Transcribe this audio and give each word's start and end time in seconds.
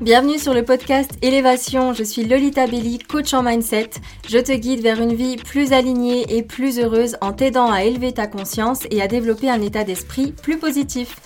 Bienvenue 0.00 0.38
sur 0.38 0.54
le 0.54 0.64
podcast 0.64 1.10
Élévation, 1.20 1.92
je 1.92 2.04
suis 2.04 2.24
Lolita 2.24 2.66
Belli, 2.66 2.96
coach 2.98 3.34
en 3.34 3.42
mindset. 3.42 3.90
Je 4.26 4.38
te 4.38 4.52
guide 4.52 4.80
vers 4.80 4.98
une 4.98 5.12
vie 5.12 5.36
plus 5.36 5.74
alignée 5.74 6.38
et 6.38 6.42
plus 6.42 6.78
heureuse 6.78 7.18
en 7.20 7.34
t'aidant 7.34 7.70
à 7.70 7.84
élever 7.84 8.12
ta 8.12 8.26
conscience 8.26 8.84
et 8.90 9.02
à 9.02 9.08
développer 9.08 9.50
un 9.50 9.60
état 9.60 9.84
d'esprit 9.84 10.32
plus 10.32 10.56
positif. 10.56 11.20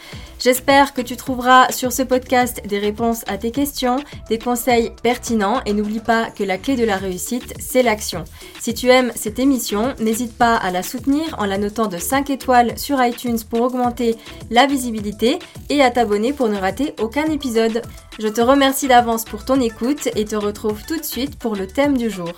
J'espère 0.45 0.93
que 0.93 1.01
tu 1.01 1.17
trouveras 1.17 1.73
sur 1.73 1.91
ce 1.91 2.03
podcast 2.03 2.61
des 2.67 2.79
réponses 2.79 3.25
à 3.27 3.39
tes 3.39 3.51
questions, 3.51 3.97
des 4.29 4.39
conseils 4.39 4.93
pertinents 5.03 5.63
et 5.65 5.73
n'oublie 5.73 6.01
pas 6.01 6.31
que 6.31 6.45
la 6.45 6.59
clé 6.59 6.77
de 6.77 6.85
la 6.85 6.99
réussite, 6.99 7.55
c'est 7.59 7.83
l'action. 7.83 8.25
Si 8.61 8.75
tu 8.75 8.91
aimes 8.91 9.11
cette 9.17 9.39
émission, 9.39 9.95
n'hésite 10.01 10.37
pas 10.37 10.55
à 10.55 10.71
la 10.71 10.83
soutenir 10.83 11.35
en 11.39 11.47
la 11.47 11.57
notant 11.57 11.87
de 11.87 11.97
5 11.97 12.29
étoiles 12.29 12.79
sur 12.79 13.03
iTunes 13.03 13.39
pour 13.49 13.63
augmenter 13.63 14.19
la 14.51 14.67
visibilité 14.67 15.39
et 15.71 15.81
à 15.81 15.91
t'abonner 15.91 16.35
pour 16.35 16.51
ne 16.51 16.59
rater 16.59 16.95
aucun 17.01 17.25
épisode. 17.25 17.81
Je 18.19 18.29
te 18.29 18.43
remercie 18.43 18.87
d'avance 18.87 19.25
pour 19.25 19.47
ton 19.47 19.59
écoute 19.63 20.11
et 20.15 20.27
te 20.27 20.37
retrouve 20.37 20.85
tout 20.85 20.99
de 20.99 21.05
suite 21.05 21.39
pour 21.39 21.57
le 21.57 21.67
thème 21.67 21.97
du 21.97 22.11
jour. 22.11 22.35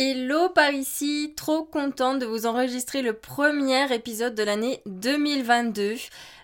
Hello 0.00 0.48
par 0.48 0.70
ici, 0.70 1.32
trop 1.36 1.64
contente 1.64 2.20
de 2.20 2.24
vous 2.24 2.46
enregistrer 2.46 3.02
le 3.02 3.14
premier 3.14 3.92
épisode 3.92 4.36
de 4.36 4.44
l'année 4.44 4.80
2022. 4.86 5.96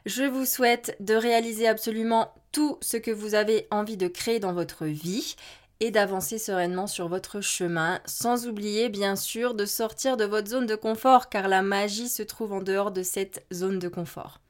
Je 0.06 0.24
vous 0.24 0.44
souhaite 0.44 0.96
de 0.98 1.14
réaliser 1.14 1.68
absolument 1.68 2.34
tout 2.50 2.78
ce 2.80 2.96
que 2.96 3.12
vous 3.12 3.36
avez 3.36 3.68
envie 3.70 3.96
de 3.96 4.08
créer 4.08 4.40
dans 4.40 4.52
votre 4.52 4.86
vie 4.86 5.36
et 5.78 5.92
d'avancer 5.92 6.38
sereinement 6.38 6.88
sur 6.88 7.06
votre 7.06 7.40
chemin, 7.40 8.00
sans 8.06 8.48
oublier 8.48 8.88
bien 8.88 9.14
sûr 9.14 9.54
de 9.54 9.66
sortir 9.66 10.16
de 10.16 10.24
votre 10.24 10.48
zone 10.48 10.66
de 10.66 10.74
confort 10.74 11.28
car 11.28 11.46
la 11.46 11.62
magie 11.62 12.08
se 12.08 12.24
trouve 12.24 12.54
en 12.54 12.60
dehors 12.60 12.90
de 12.90 13.04
cette 13.04 13.46
zone 13.52 13.78
de 13.78 13.86
confort. 13.86 14.40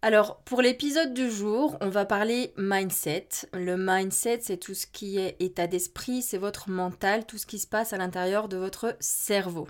Alors, 0.00 0.36
pour 0.44 0.62
l'épisode 0.62 1.12
du 1.12 1.28
jour, 1.28 1.76
on 1.80 1.88
va 1.88 2.04
parler 2.04 2.52
mindset. 2.56 3.28
Le 3.52 3.76
mindset, 3.76 4.38
c'est 4.42 4.56
tout 4.56 4.74
ce 4.74 4.86
qui 4.86 5.18
est 5.18 5.34
état 5.40 5.66
d'esprit, 5.66 6.22
c'est 6.22 6.38
votre 6.38 6.70
mental, 6.70 7.26
tout 7.26 7.36
ce 7.36 7.46
qui 7.46 7.58
se 7.58 7.66
passe 7.66 7.92
à 7.92 7.96
l'intérieur 7.96 8.48
de 8.48 8.56
votre 8.56 8.96
cerveau. 9.00 9.66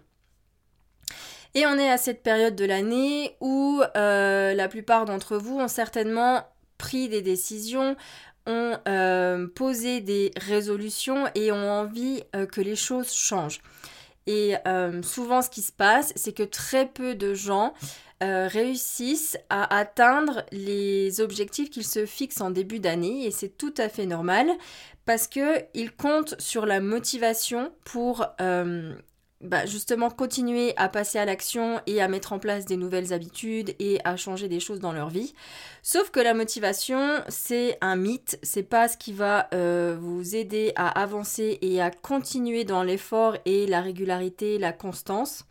Et 1.54 1.64
on 1.66 1.78
est 1.78 1.90
à 1.90 1.96
cette 1.96 2.22
période 2.22 2.56
de 2.56 2.66
l'année 2.66 3.36
où 3.40 3.82
euh, 3.96 4.52
la 4.52 4.68
plupart 4.68 5.06
d'entre 5.06 5.38
vous 5.38 5.58
ont 5.58 5.68
certainement 5.68 6.44
pris 6.76 7.08
des 7.08 7.22
décisions, 7.22 7.96
ont 8.46 8.76
euh, 8.86 9.46
posé 9.46 10.02
des 10.02 10.30
résolutions 10.36 11.24
et 11.34 11.52
ont 11.52 11.70
envie 11.70 12.22
euh, 12.36 12.44
que 12.44 12.60
les 12.60 12.76
choses 12.76 13.12
changent. 13.12 13.62
Et 14.30 14.54
souvent, 15.02 15.40
ce 15.40 15.48
qui 15.48 15.62
se 15.62 15.72
passe, 15.72 16.12
c'est 16.14 16.32
que 16.32 16.42
très 16.42 16.86
peu 16.86 17.14
de 17.14 17.32
gens 17.32 17.72
euh, 18.20 18.48
réussissent 18.48 19.38
à 19.48 19.76
atteindre 19.76 20.44
les 20.50 21.20
objectifs 21.20 21.70
qu'ils 21.70 21.86
se 21.86 22.04
fixent 22.04 22.40
en 22.40 22.50
début 22.50 22.80
d'année. 22.80 23.26
Et 23.26 23.30
c'est 23.30 23.56
tout 23.56 23.74
à 23.76 23.88
fait 23.88 24.06
normal 24.06 24.50
parce 25.04 25.28
qu'ils 25.28 25.92
comptent 25.96 26.34
sur 26.40 26.66
la 26.66 26.80
motivation 26.80 27.72
pour 27.84 28.26
euh, 28.40 28.92
bah, 29.40 29.66
justement 29.66 30.10
continuer 30.10 30.74
à 30.76 30.88
passer 30.88 31.18
à 31.18 31.24
l'action 31.24 31.80
et 31.86 32.02
à 32.02 32.08
mettre 32.08 32.32
en 32.32 32.40
place 32.40 32.64
des 32.64 32.76
nouvelles 32.76 33.12
habitudes 33.12 33.74
et 33.78 34.00
à 34.04 34.16
changer 34.16 34.48
des 34.48 34.58
choses 34.58 34.80
dans 34.80 34.92
leur 34.92 35.10
vie. 35.10 35.32
Sauf 35.82 36.10
que 36.10 36.18
la 36.18 36.34
motivation, 36.34 37.22
c'est 37.28 37.78
un 37.80 37.94
mythe, 37.94 38.38
c'est 38.42 38.64
pas 38.64 38.88
ce 38.88 38.96
qui 38.96 39.12
va 39.12 39.48
euh, 39.54 39.96
vous 40.00 40.34
aider 40.34 40.72
à 40.74 40.88
avancer 41.00 41.58
et 41.62 41.80
à 41.80 41.90
continuer 41.90 42.64
dans 42.64 42.82
l'effort 42.82 43.36
et 43.44 43.66
la 43.66 43.80
régularité, 43.80 44.58
la 44.58 44.72
constance. 44.72 45.44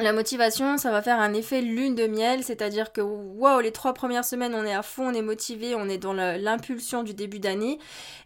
La 0.00 0.12
motivation, 0.12 0.78
ça 0.78 0.92
va 0.92 1.02
faire 1.02 1.18
un 1.18 1.34
effet 1.34 1.60
lune 1.60 1.96
de 1.96 2.06
miel, 2.06 2.44
c'est-à-dire 2.44 2.92
que 2.92 3.00
waouh, 3.00 3.58
les 3.58 3.72
trois 3.72 3.94
premières 3.94 4.24
semaines, 4.24 4.54
on 4.54 4.64
est 4.64 4.72
à 4.72 4.82
fond, 4.82 5.08
on 5.08 5.12
est 5.12 5.22
motivé, 5.22 5.74
on 5.74 5.88
est 5.88 5.98
dans 5.98 6.12
l'impulsion 6.12 7.02
du 7.02 7.14
début 7.14 7.40
d'année, 7.40 7.80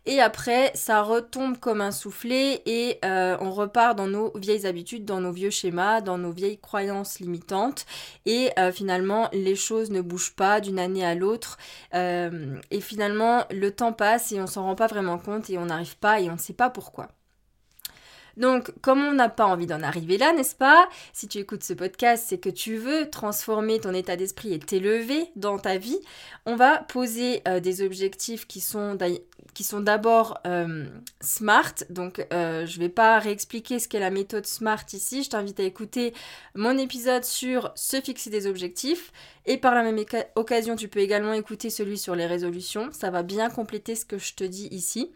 et 0.05 0.21
après, 0.21 0.71
ça 0.75 1.01
retombe 1.01 1.57
comme 1.57 1.81
un 1.81 1.91
soufflet 1.91 2.61
et 2.67 2.99
euh, 3.07 3.39
on 3.41 3.51
repart 3.51 3.97
dans 3.97 4.07
nos 4.07 4.33
vieilles 4.37 4.67
habitudes, 4.67 5.07
dans 5.07 5.23
nos 5.23 5.33
vieux 5.33 5.49
schémas, 5.49 6.03
dans 6.03 6.19
nos 6.19 6.31
vieilles 6.31 6.59
croyances 6.59 7.21
limitantes, 7.21 7.87
et 8.27 8.51
euh, 8.59 8.71
finalement, 8.71 9.31
les 9.33 9.57
choses 9.57 9.91
ne 9.91 10.03
bougent 10.03 10.35
pas 10.37 10.61
d'une 10.61 10.79
année 10.79 11.07
à 11.07 11.15
l'autre, 11.15 11.57
euh, 11.95 12.61
et 12.71 12.83
finalement, 12.83 13.47
le 13.51 13.71
temps 13.71 13.95
passe 13.95 14.31
et 14.33 14.41
on 14.43 14.47
s'en 14.47 14.65
rend 14.65 14.75
pas 14.75 14.89
vraiment 14.89 15.17
compte 15.17 15.49
et 15.49 15.57
on 15.57 15.65
n'arrive 15.65 15.97
pas 15.97 16.21
et 16.21 16.29
on 16.29 16.35
ne 16.35 16.39
sait 16.39 16.53
pas 16.53 16.69
pourquoi. 16.69 17.09
Donc, 18.37 18.73
comme 18.81 19.03
on 19.03 19.13
n'a 19.13 19.29
pas 19.29 19.47
envie 19.47 19.67
d'en 19.67 19.83
arriver 19.83 20.19
là, 20.19 20.33
n'est-ce 20.33 20.55
pas? 20.55 20.89
Si 21.13 21.29
tu 21.29 21.39
écoutes 21.39 21.65
ce 21.65 21.73
podcast, 21.73 22.25
c'est 22.29 22.39
que 22.39 22.49
tu 22.49 22.77
veux 22.77 23.11
transformer 23.11 23.81
ton 23.81 23.93
état 23.93 24.17
d'esprit 24.17 24.53
et 24.55 24.59
t'élever 24.59 25.27
dans 25.37 25.59
ta 25.59 25.79
vie. 25.79 25.99
On 26.47 26.57
va 26.57 26.79
poser 26.79 27.43
euh, 27.47 27.61
des 27.61 27.83
objectifs 27.83 28.47
qui 28.47 28.61
sont 28.61 28.97
d'abord 29.81 30.39
euh, 30.47 30.87
SMART. 31.21 31.75
Donc, 31.91 32.27
euh, 32.33 32.67
je 32.67 32.79
ne 32.79 32.85
vais 32.85 32.89
pas 32.89 33.19
réexpliquer 33.19 33.79
ce 33.79 33.89
qu'est 33.89 34.01
la 34.01 34.11
méthode 34.11 34.47
SMART 34.47 34.87
ici. 34.93 35.23
Je 35.23 35.31
t'invite 35.31 35.61
à 35.61 35.65
écouter 35.65 36.15
mon 36.55 36.77
épisode 36.79 37.25
sur 37.25 37.71
se 37.75 38.01
fixer 38.01 38.31
des 38.31 38.47
objectifs. 38.47 39.13
Et 39.45 39.59
par 39.59 39.75
la 39.75 39.83
même 39.83 39.99
occasion, 40.37 40.77
tu 40.77 40.89
peux 40.89 41.01
également 41.01 41.33
écouter 41.33 41.71
celui 41.71 41.99
sur 41.99 42.15
les 42.15 42.27
résolutions. 42.27 42.91
Ça 42.93 43.11
va 43.11 43.23
bien 43.23 43.51
compléter 43.51 43.95
ce 43.95 44.05
que 44.05 44.19
je 44.19 44.35
te 44.35 44.45
dis 44.45 44.69
ici. 44.71 45.13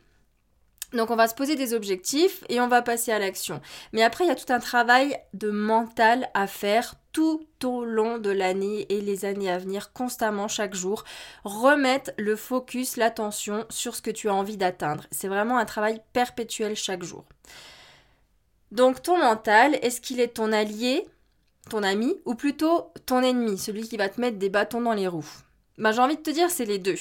Donc 0.96 1.10
on 1.10 1.16
va 1.16 1.28
se 1.28 1.34
poser 1.34 1.54
des 1.54 1.74
objectifs 1.74 2.42
et 2.48 2.60
on 2.60 2.68
va 2.68 2.82
passer 2.82 3.12
à 3.12 3.18
l'action. 3.18 3.60
Mais 3.92 4.02
après, 4.02 4.24
il 4.24 4.28
y 4.28 4.30
a 4.30 4.34
tout 4.34 4.52
un 4.52 4.58
travail 4.58 5.16
de 5.34 5.50
mental 5.50 6.28
à 6.34 6.46
faire 6.46 6.94
tout 7.12 7.46
au 7.64 7.84
long 7.84 8.18
de 8.18 8.30
l'année 8.30 8.86
et 8.90 9.00
les 9.00 9.24
années 9.24 9.50
à 9.50 9.58
venir, 9.58 9.92
constamment, 9.92 10.48
chaque 10.48 10.74
jour. 10.74 11.04
Remettre 11.44 12.10
le 12.18 12.36
focus, 12.36 12.96
l'attention 12.96 13.64
sur 13.70 13.94
ce 13.94 14.02
que 14.02 14.10
tu 14.10 14.28
as 14.28 14.34
envie 14.34 14.56
d'atteindre. 14.56 15.04
C'est 15.10 15.28
vraiment 15.28 15.58
un 15.58 15.64
travail 15.64 16.00
perpétuel 16.12 16.76
chaque 16.76 17.02
jour. 17.02 17.24
Donc 18.72 19.02
ton 19.02 19.18
mental, 19.18 19.78
est-ce 19.82 20.00
qu'il 20.00 20.20
est 20.20 20.34
ton 20.34 20.52
allié, 20.52 21.06
ton 21.70 21.82
ami, 21.82 22.16
ou 22.24 22.34
plutôt 22.34 22.92
ton 23.06 23.22
ennemi, 23.22 23.58
celui 23.58 23.88
qui 23.88 23.96
va 23.96 24.08
te 24.08 24.20
mettre 24.20 24.38
des 24.38 24.50
bâtons 24.50 24.80
dans 24.80 24.92
les 24.92 25.08
roues? 25.08 25.24
Bah, 25.78 25.92
J'ai 25.92 26.00
envie 26.00 26.16
de 26.16 26.22
te 26.22 26.30
dire, 26.30 26.50
c'est 26.50 26.64
les 26.64 26.78
deux. 26.78 26.96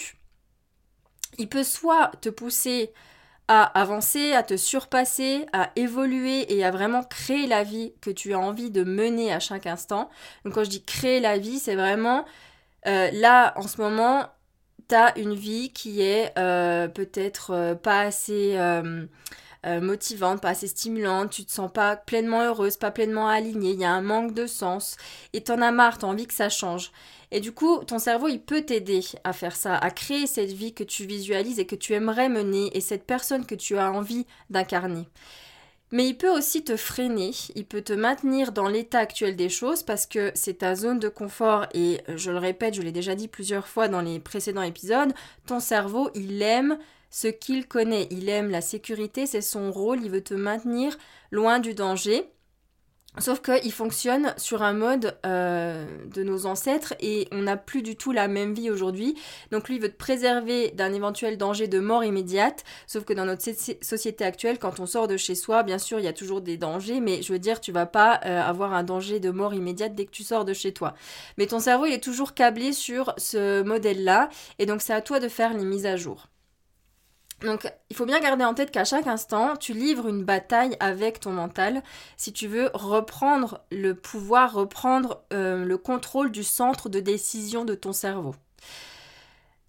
Il 1.37 1.49
peut 1.49 1.63
soit 1.63 2.11
te 2.21 2.29
pousser 2.29 2.93
à 3.47 3.63
avancer, 3.79 4.33
à 4.33 4.43
te 4.43 4.57
surpasser, 4.57 5.45
à 5.53 5.69
évoluer 5.75 6.51
et 6.53 6.63
à 6.63 6.71
vraiment 6.71 7.03
créer 7.03 7.45
la 7.45 7.63
vie 7.63 7.93
que 8.01 8.09
tu 8.09 8.33
as 8.33 8.39
envie 8.39 8.71
de 8.71 8.83
mener 8.83 9.31
à 9.31 9.39
chaque 9.39 9.67
instant. 9.67 10.09
Donc 10.43 10.55
quand 10.55 10.63
je 10.63 10.69
dis 10.69 10.83
créer 10.83 11.19
la 11.19 11.37
vie, 11.37 11.59
c'est 11.59 11.75
vraiment 11.75 12.25
euh, 12.87 13.09
là 13.13 13.53
en 13.55 13.67
ce 13.67 13.79
moment, 13.81 14.25
tu 14.89 14.95
as 14.95 15.17
une 15.17 15.35
vie 15.35 15.71
qui 15.71 16.01
est 16.01 16.31
euh, 16.37 16.87
peut-être 16.87 17.51
euh, 17.51 17.75
pas 17.75 18.01
assez 18.01 18.57
motivante, 19.81 20.41
pas 20.41 20.49
assez 20.49 20.67
stimulante, 20.67 21.31
tu 21.31 21.45
te 21.45 21.51
sens 21.51 21.71
pas 21.71 21.95
pleinement 21.95 22.41
heureuse, 22.41 22.77
pas 22.77 22.91
pleinement 22.91 23.27
alignée, 23.27 23.71
il 23.71 23.79
y 23.79 23.85
a 23.85 23.91
un 23.91 24.01
manque 24.01 24.33
de 24.33 24.47
sens 24.47 24.97
et 25.33 25.41
t'en 25.41 25.61
as 25.61 25.71
marre, 25.71 25.97
t'as 25.97 26.07
envie 26.07 26.27
que 26.27 26.33
ça 26.33 26.49
change. 26.49 26.91
Et 27.31 27.39
du 27.39 27.51
coup, 27.51 27.83
ton 27.83 27.99
cerveau, 27.99 28.27
il 28.27 28.39
peut 28.39 28.61
t'aider 28.61 29.01
à 29.23 29.33
faire 29.33 29.55
ça, 29.55 29.75
à 29.75 29.91
créer 29.91 30.27
cette 30.27 30.51
vie 30.51 30.73
que 30.73 30.83
tu 30.83 31.05
visualises 31.05 31.59
et 31.59 31.65
que 31.65 31.75
tu 31.75 31.93
aimerais 31.93 32.29
mener 32.29 32.69
et 32.77 32.81
cette 32.81 33.05
personne 33.05 33.45
que 33.45 33.55
tu 33.55 33.77
as 33.77 33.91
envie 33.91 34.25
d'incarner. 34.49 35.07
Mais 35.91 36.07
il 36.07 36.17
peut 36.17 36.29
aussi 36.29 36.63
te 36.63 36.77
freiner, 36.77 37.31
il 37.55 37.65
peut 37.65 37.81
te 37.81 37.93
maintenir 37.93 38.51
dans 38.51 38.67
l'état 38.67 38.99
actuel 38.99 39.35
des 39.35 39.49
choses 39.49 39.83
parce 39.83 40.07
que 40.07 40.31
c'est 40.33 40.59
ta 40.59 40.75
zone 40.75 40.99
de 40.99 41.09
confort 41.09 41.67
et 41.73 42.01
je 42.15 42.31
le 42.31 42.37
répète, 42.37 42.73
je 42.73 42.81
l'ai 42.81 42.91
déjà 42.91 43.15
dit 43.15 43.27
plusieurs 43.27 43.67
fois 43.67 43.87
dans 43.87 44.01
les 44.01 44.19
précédents 44.19 44.63
épisodes, 44.63 45.13
ton 45.45 45.59
cerveau, 45.59 46.09
il 46.15 46.41
aime 46.41 46.77
ce 47.15 47.29
qu'il 47.29 47.65
connaît, 47.65 48.09
il 48.11 48.27
aime 48.27 48.49
la 48.49 48.59
sécurité, 48.59 49.25
c'est 49.25 49.39
son 49.39 49.71
rôle, 49.71 50.03
il 50.03 50.11
veut 50.11 50.21
te 50.21 50.33
maintenir 50.33 50.97
loin 51.31 51.59
du 51.59 51.73
danger. 51.73 52.29
Sauf 53.19 53.41
qu'il 53.41 53.71
fonctionne 53.71 54.33
sur 54.35 54.63
un 54.63 54.73
mode 54.73 55.17
euh, 55.25 55.85
de 56.13 56.23
nos 56.23 56.45
ancêtres 56.45 56.93
et 56.99 57.29
on 57.31 57.43
n'a 57.43 57.55
plus 57.55 57.83
du 57.83 57.95
tout 57.95 58.11
la 58.11 58.27
même 58.27 58.53
vie 58.53 58.69
aujourd'hui. 58.69 59.15
Donc 59.49 59.69
lui 59.69 59.79
veut 59.79 59.87
te 59.87 59.95
préserver 59.95 60.71
d'un 60.71 60.91
éventuel 60.91 61.37
danger 61.37 61.69
de 61.69 61.79
mort 61.79 62.03
immédiate. 62.03 62.65
Sauf 62.85 63.05
que 63.05 63.13
dans 63.13 63.23
notre 63.23 63.43
société 63.81 64.25
actuelle, 64.25 64.59
quand 64.59 64.81
on 64.81 64.85
sort 64.85 65.07
de 65.07 65.15
chez 65.15 65.35
soi, 65.35 65.63
bien 65.63 65.77
sûr, 65.77 65.99
il 65.99 66.03
y 66.03 66.09
a 66.09 66.13
toujours 66.13 66.41
des 66.41 66.57
dangers, 66.57 66.99
mais 66.99 67.21
je 67.21 67.31
veux 67.31 67.39
dire, 67.39 67.61
tu 67.61 67.71
vas 67.71 67.85
pas 67.85 68.19
euh, 68.25 68.41
avoir 68.41 68.73
un 68.73 68.83
danger 68.83 69.21
de 69.21 69.29
mort 69.29 69.53
immédiate 69.53 69.95
dès 69.95 70.03
que 70.03 70.11
tu 70.11 70.25
sors 70.25 70.43
de 70.43 70.51
chez 70.51 70.73
toi. 70.73 70.95
Mais 71.37 71.47
ton 71.47 71.61
cerveau, 71.61 71.85
il 71.85 71.93
est 71.93 72.03
toujours 72.03 72.33
câblé 72.33 72.73
sur 72.73 73.13
ce 73.15 73.63
modèle-là 73.63 74.27
et 74.59 74.65
donc 74.65 74.81
c'est 74.81 74.91
à 74.91 74.99
toi 74.99 75.21
de 75.21 75.29
faire 75.29 75.53
les 75.53 75.63
mises 75.63 75.85
à 75.85 75.95
jour. 75.95 76.27
Donc, 77.41 77.71
il 77.89 77.95
faut 77.95 78.05
bien 78.05 78.19
garder 78.19 78.45
en 78.45 78.53
tête 78.53 78.71
qu'à 78.71 78.85
chaque 78.85 79.07
instant, 79.07 79.57
tu 79.57 79.73
livres 79.73 80.07
une 80.07 80.23
bataille 80.23 80.77
avec 80.79 81.19
ton 81.19 81.31
mental 81.31 81.83
si 82.15 82.31
tu 82.31 82.47
veux 82.47 82.69
reprendre 82.73 83.61
le 83.71 83.93
pouvoir, 83.93 84.53
reprendre 84.53 85.21
euh, 85.33 85.65
le 85.65 85.77
contrôle 85.77 86.31
du 86.31 86.43
centre 86.43 86.87
de 86.87 86.99
décision 86.99 87.65
de 87.65 87.75
ton 87.75 87.91
cerveau. 87.91 88.35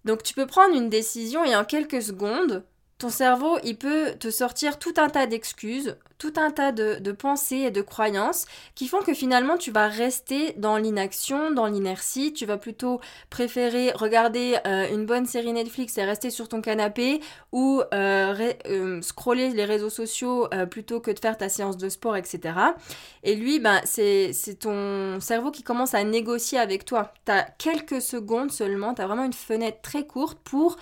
Donc, 0.05 0.23
tu 0.23 0.33
peux 0.33 0.47
prendre 0.47 0.75
une 0.75 0.89
décision 0.89 1.43
et 1.43 1.55
en 1.55 1.65
quelques 1.65 2.01
secondes, 2.01 2.63
ton 2.97 3.09
cerveau, 3.09 3.59
il 3.63 3.77
peut 3.77 4.13
te 4.19 4.31
sortir 4.31 4.79
tout 4.79 4.93
un 4.97 5.09
tas 5.09 5.27
d'excuses, 5.27 5.97
tout 6.17 6.33
un 6.37 6.49
tas 6.49 6.71
de, 6.71 7.11
pensées 7.11 7.57
et 7.57 7.71
de 7.71 7.81
croyances 7.81 8.45
qui 8.73 8.87
font 8.87 9.01
que 9.01 9.13
finalement 9.13 9.57
tu 9.57 9.69
vas 9.69 9.87
rester 9.87 10.53
dans 10.57 10.77
l'inaction, 10.77 11.51
dans 11.51 11.67
l'inertie, 11.67 12.33
tu 12.33 12.47
vas 12.47 12.57
plutôt 12.57 12.99
préférer 13.29 13.91
regarder 13.91 14.57
euh, 14.65 14.87
une 14.91 15.05
bonne 15.05 15.27
série 15.27 15.53
Netflix 15.53 15.95
et 15.99 16.03
rester 16.03 16.31
sur 16.31 16.49
ton 16.49 16.61
canapé 16.61 17.21
ou 17.51 17.83
euh, 17.93 18.53
euh, 18.65 19.01
scroller 19.03 19.49
les 19.49 19.65
réseaux 19.65 19.91
sociaux 19.91 20.47
plutôt 20.71 20.99
que 20.99 21.11
de 21.11 21.19
faire 21.19 21.37
ta 21.37 21.49
séance 21.49 21.77
de 21.77 21.89
sport, 21.89 22.17
etc. 22.17 22.55
Et 23.23 23.35
lui, 23.35 23.59
ben, 23.59 23.79
c'est 23.85 24.33
ton 24.59 25.19
cerveau 25.19 25.51
qui 25.51 25.61
commence 25.61 25.93
à 25.93 26.03
négocier 26.03 26.57
avec 26.57 26.85
toi. 26.85 27.13
Tu 27.25 27.31
as 27.31 27.43
quelques 27.43 28.01
secondes 28.01 28.51
seulement, 28.51 28.95
tu 28.95 29.03
as 29.03 29.07
vraiment 29.07 29.25
une 29.25 29.33
fenêtre 29.33 29.81
très 29.81 30.07
courte 30.07 30.39
pour 30.43 30.77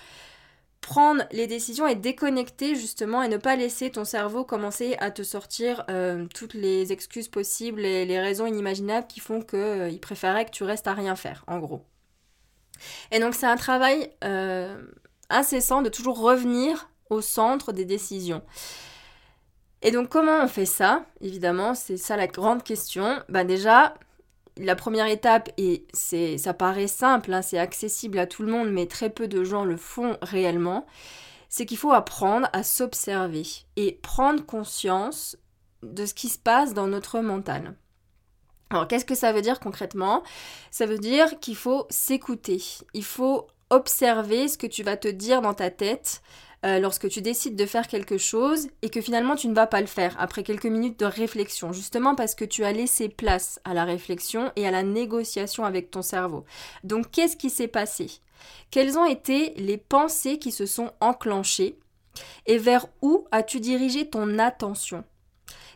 prendre 0.86 1.24
les 1.32 1.48
décisions 1.48 1.88
et 1.88 1.96
déconnecter 1.96 2.76
justement 2.76 3.24
et 3.24 3.28
ne 3.28 3.38
pas 3.38 3.56
laisser 3.56 3.90
ton 3.90 4.06
cerveau 4.06 4.44
commencer 4.44 4.96
à 5.00 5.10
te 5.10 5.24
sortir 5.24 5.84
euh, 5.90 6.28
toutes 6.32 6.54
les 6.54 6.92
excuses 6.92 7.28
possibles 7.28 7.84
et 7.84 8.06
les 8.06 8.20
raisons 8.20 8.46
inimaginables 8.46 9.08
qui 9.08 9.20
font 9.20 9.42
qu'il 9.42 9.58
euh, 9.58 9.98
préférait 10.00 10.46
que 10.46 10.52
tu 10.52 10.64
restes 10.64 10.86
à 10.86 10.94
rien 10.94 11.16
faire, 11.16 11.44
en 11.48 11.58
gros. 11.58 11.82
Et 13.12 13.20
donc 13.20 13.34
c'est 13.34 13.48
un 13.48 13.56
travail 13.56 14.12
euh, 14.24 14.80
incessant 15.32 15.82
de 15.82 15.90
toujours 15.90 16.20
revenir 16.20 16.88
au 17.10 17.20
centre 17.20 17.72
des 17.72 17.86
décisions. 17.86 18.44
Et 19.82 19.90
donc 19.90 20.10
comment 20.10 20.44
on 20.44 20.48
fait 20.48 20.68
ça? 20.68 21.04
Évidemment, 21.20 21.74
c'est 21.74 21.98
ça 21.98 22.16
la 22.16 22.28
grande 22.28 22.62
question. 22.62 23.24
Bah 23.28 23.44
déjà, 23.44 23.96
la 24.58 24.76
première 24.76 25.08
étape, 25.08 25.50
et 25.58 25.86
c'est, 25.94 26.38
ça 26.38 26.54
paraît 26.54 26.88
simple, 26.88 27.34
hein, 27.34 27.42
c'est 27.42 27.58
accessible 27.58 28.20
à 28.20 28.28
tout 28.28 28.44
le 28.44 28.52
monde, 28.52 28.72
mais 28.72 28.86
très 28.88 29.10
peu 29.10 29.28
de 29.28 29.44
gens 29.44 29.66
le 29.66 29.78
font 29.78 30.18
réellement, 30.22 30.86
c'est 31.50 31.66
qu'il 31.66 31.78
faut 31.78 31.92
apprendre 31.92 32.48
à 32.54 32.64
s'observer 32.64 33.46
et 33.76 34.00
prendre 34.02 34.46
conscience 34.46 35.38
de 35.84 36.06
ce 36.06 36.14
qui 36.14 36.30
se 36.30 36.40
passe 36.40 36.74
dans 36.74 36.88
notre 36.88 37.20
mental. 37.20 37.76
Alors 38.70 38.88
qu'est-ce 38.88 39.06
que 39.06 39.16
ça 39.16 39.32
veut 39.32 39.42
dire 39.42 39.60
concrètement? 39.60 40.24
Ça 40.72 40.86
veut 40.86 40.98
dire 40.98 41.40
qu'il 41.40 41.56
faut 41.56 41.86
s'écouter, 41.90 42.62
il 42.94 43.04
faut 43.04 43.48
observer 43.70 44.48
ce 44.48 44.58
que 44.58 44.68
tu 44.68 44.84
vas 44.84 44.98
te 44.98 45.08
dire 45.08 45.42
dans 45.42 45.54
ta 45.54 45.70
tête 45.70 46.22
euh, 46.66 46.80
lorsque 46.80 47.10
tu 47.10 47.22
décides 47.22 47.56
de 47.56 47.66
faire 47.66 47.88
quelque 47.88 48.18
chose 48.18 48.68
et 48.82 48.90
que 48.90 49.02
finalement 49.02 49.36
tu 49.36 49.48
ne 49.48 49.54
vas 49.54 49.68
pas 49.68 49.82
le 49.82 49.88
faire 49.88 50.16
après 50.18 50.42
quelques 50.42 50.66
minutes 50.66 51.00
de 51.00 51.06
réflexion, 51.06 51.72
justement 51.72 52.16
parce 52.16 52.34
que 52.34 52.46
tu 52.46 52.64
as 52.64 52.72
laissé 52.72 53.08
place 53.08 53.60
à 53.66 53.74
la 53.76 53.86
réflexion 53.86 54.52
et 54.56 54.68
à 54.68 54.72
la 54.72 54.82
négociation 54.82 55.64
avec 55.64 55.92
ton 55.92 56.02
cerveau. 56.02 56.44
Donc 56.84 57.12
qu'est-ce 57.12 57.38
qui 57.38 57.52
s'est 57.52 57.68
passé? 57.68 58.10
Quelles 58.72 58.98
ont 58.98 59.06
été 59.06 59.54
les 59.58 59.78
pensées 59.78 60.40
qui 60.40 60.52
se 60.52 60.66
sont 60.66 60.92
enclenchées 61.02 61.78
et 62.48 62.58
vers 62.58 62.88
où 63.02 63.28
as-tu 63.32 63.60
dirigé 63.60 64.10
ton 64.10 64.40
attention? 64.40 65.04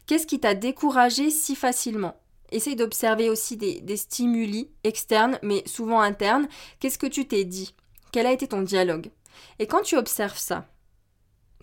Qu'est-ce 0.08 0.26
qui 0.26 0.40
t'a 0.40 0.56
découragé 0.56 1.30
si 1.30 1.56
facilement? 1.56 2.16
Essaye 2.52 2.76
d'observer 2.76 3.30
aussi 3.30 3.58
des, 3.58 3.80
des, 3.82 3.98
stimuli 3.98 4.72
externes, 4.84 5.38
mais 5.44 5.62
souvent 5.68 6.02
internes. 6.02 6.48
Qu'est-ce 6.80 6.98
que 6.98 7.06
tu 7.06 7.28
t'es 7.28 7.44
dit? 7.44 7.76
Quel 8.12 8.26
a 8.26 8.32
été 8.32 8.48
ton 8.48 8.64
dialogue? 8.64 9.12
Et 9.60 9.68
quand 9.68 9.84
tu 9.84 9.96
observes 9.96 10.40
ça, 10.40 10.66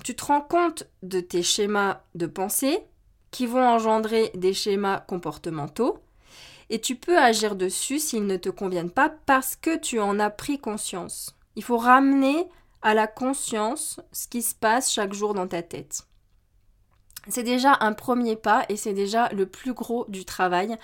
tu 0.04 0.14
te 0.14 0.25
rends 0.25 0.40
compte 0.40 0.84
de 1.02 1.20
tes 1.20 1.43
schémas 1.43 2.00
de 2.14 2.26
pensée 2.26 2.81
qui 3.31 3.46
vont 3.46 3.66
engendrer 3.66 4.31
des 4.34 4.54
schémas 4.54 5.00
comportementaux 5.00 5.98
et 6.70 6.81
tu 6.81 6.96
peux 6.96 7.19
agir 7.19 7.56
dessus 7.56 7.98
s'ils 7.98 8.26
ne 8.26 8.37
te 8.37 8.48
conviennent 8.48 8.90
pas 8.90 9.10
parce 9.26 9.56
que 9.56 9.76
tu 9.76 10.00
en 10.00 10.19
as 10.19 10.31
pris 10.31 10.58
conscience. 10.58 11.37
Il 11.54 11.62
faut 11.62 11.78
ramener 11.78 12.48
à 12.82 12.94
la 12.94 13.06
conscience 13.06 14.00
ce 14.12 14.28
qui 14.28 14.43
se 14.43 14.54
passe 14.54 14.93
chaque 14.93 15.12
jour 15.12 15.34
dans 15.34 15.46
ta 15.46 15.62
tête. 15.62 16.06
C'est 17.28 17.43
déjà 17.43 17.76
un 17.81 17.93
premier 17.93 18.37
pas 18.37 18.64
et 18.69 18.76
c'est 18.76 18.93
déjà 18.93 19.28
le 19.31 19.46
plus 19.46 19.72
gros 19.72 20.04
du 20.08 20.25
travail. 20.25 20.76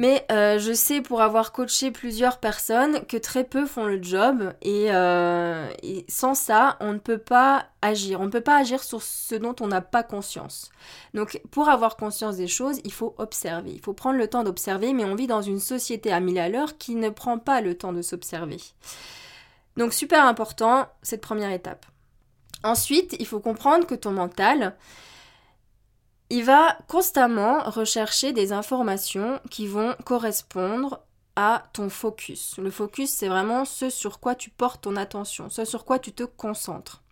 Mais 0.00 0.24
euh, 0.32 0.58
je 0.58 0.72
sais 0.72 1.02
pour 1.02 1.20
avoir 1.20 1.52
coaché 1.52 1.90
plusieurs 1.90 2.38
personnes 2.38 3.04
que 3.04 3.18
très 3.18 3.44
peu 3.44 3.66
font 3.66 3.84
le 3.84 4.02
job 4.02 4.54
euh, 4.64 5.68
et, 5.82 6.06
sans 6.08 6.34
ça, 6.34 6.78
on 6.80 6.94
ne 6.94 6.98
peut 6.98 7.18
pas 7.18 7.66
agir. 7.82 8.18
On 8.22 8.24
ne 8.24 8.30
peut 8.30 8.40
pas 8.40 8.56
agir 8.56 8.82
sur 8.82 9.02
ce 9.02 9.34
dont 9.34 9.54
on 9.60 9.66
n'a 9.66 9.82
pas 9.82 10.02
conscience. 10.02 10.70
Donc 11.12 11.42
pour 11.50 11.68
avoir 11.68 11.98
conscience 11.98 12.38
des 12.38 12.46
choses, 12.46 12.80
il 12.84 12.94
faut 12.94 13.14
observer. 13.18 13.72
Il 13.72 13.80
faut 13.82 13.92
prendre 13.92 14.16
le 14.16 14.26
temps 14.26 14.42
d'observer, 14.42 14.94
mais 14.94 15.04
on 15.04 15.14
vit 15.14 15.26
dans 15.26 15.42
une 15.42 15.60
société 15.60 16.10
à 16.10 16.20
mille 16.20 16.38
à 16.38 16.48
l'heure 16.48 16.78
qui 16.78 16.94
ne 16.94 17.10
prend 17.10 17.36
pas 17.36 17.60
le 17.60 17.76
temps 17.76 17.92
de 17.92 18.00
s'observer. 18.00 18.56
Donc 19.76 19.92
super 19.92 20.24
important, 20.24 20.88
cette 21.02 21.20
première 21.20 21.52
étape. 21.52 21.84
Ensuite, 22.64 23.16
il 23.18 23.26
faut 23.26 23.40
comprendre 23.40 23.86
que 23.86 23.94
ton 23.94 24.12
mental, 24.12 24.74
il 26.30 26.44
va 26.44 26.78
constamment 26.88 27.68
rechercher 27.68 28.32
des 28.32 28.52
informations 28.52 29.40
qui 29.50 29.66
vont 29.66 29.94
correspondre 30.04 31.00
à 31.36 31.64
ton 31.72 31.90
focus. 31.90 32.56
Le 32.58 32.70
focus, 32.70 33.10
c'est 33.10 33.28
vraiment 33.28 33.64
ce 33.64 33.90
sur 33.90 34.20
quoi 34.20 34.34
tu 34.34 34.50
portes 34.50 34.82
ton 34.82 34.96
attention, 34.96 35.50
ce 35.50 35.64
sur 35.64 35.84
quoi 35.84 35.98
tu 35.98 36.12
te 36.12 36.22
concentres. 36.22 37.02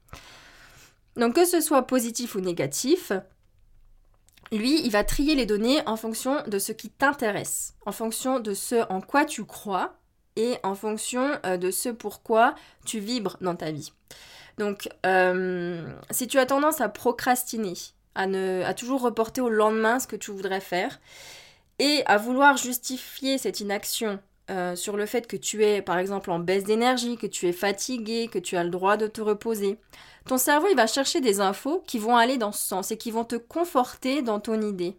Donc 1.16 1.34
que 1.34 1.44
ce 1.44 1.60
soit 1.60 1.82
positif 1.82 2.36
ou 2.36 2.40
négatif, 2.40 3.12
lui, 4.52 4.80
il 4.84 4.90
va 4.90 5.04
trier 5.04 5.34
les 5.34 5.46
données 5.46 5.82
en 5.86 5.96
fonction 5.96 6.42
de 6.46 6.58
ce 6.58 6.72
qui 6.72 6.88
t'intéresse, 6.88 7.74
en 7.86 7.92
fonction 7.92 8.40
de 8.40 8.54
ce 8.54 8.90
en 8.90 9.00
quoi 9.00 9.24
tu 9.24 9.44
crois 9.44 9.94
et 10.36 10.58
en 10.62 10.74
fonction 10.74 11.38
euh, 11.44 11.56
de 11.56 11.70
ce 11.70 11.88
pourquoi 11.88 12.54
tu 12.84 13.00
vibres 13.00 13.36
dans 13.40 13.56
ta 13.56 13.72
vie. 13.72 13.92
Donc, 14.56 14.88
euh, 15.04 15.92
si 16.10 16.28
tu 16.28 16.38
as 16.38 16.46
tendance 16.46 16.80
à 16.80 16.88
procrastiner, 16.88 17.74
à, 18.18 18.74
toujours 18.74 19.02
reporter 19.02 19.40
au 19.40 19.48
lendemain 19.48 20.00
ce 20.00 20.06
que 20.06 20.16
tu 20.16 20.32
voudrais 20.32 20.60
faire 20.60 21.00
et 21.78 22.02
à 22.06 22.18
vouloir 22.18 22.56
justifier 22.56 23.38
cette 23.38 23.60
inaction 23.60 24.18
euh, 24.50 24.74
sur 24.74 24.96
le 24.96 25.06
fait 25.06 25.26
que 25.26 25.36
tu 25.36 25.64
es 25.64 25.82
par 25.82 25.98
exemple 25.98 26.30
en 26.30 26.38
baisse 26.38 26.64
d'énergie, 26.64 27.16
que 27.16 27.26
tu 27.26 27.46
es 27.46 27.52
fatigué, 27.52 28.28
que 28.28 28.38
tu 28.38 28.56
as 28.56 28.64
le 28.64 28.70
droit 28.70 28.96
de 28.96 29.06
te 29.06 29.20
reposer. 29.20 29.78
Ton 30.26 30.38
cerveau 30.38 30.66
il 30.70 30.76
va 30.76 30.86
chercher 30.86 31.20
des 31.20 31.40
infos 31.40 31.82
qui 31.86 31.98
vont 31.98 32.16
aller 32.16 32.38
dans 32.38 32.52
ce 32.52 32.66
sens 32.66 32.90
et 32.90 32.98
qui 32.98 33.10
vont 33.10 33.24
te 33.24 33.36
conforter 33.36 34.22
dans 34.22 34.40
ton 34.40 34.60
idée. 34.60 34.96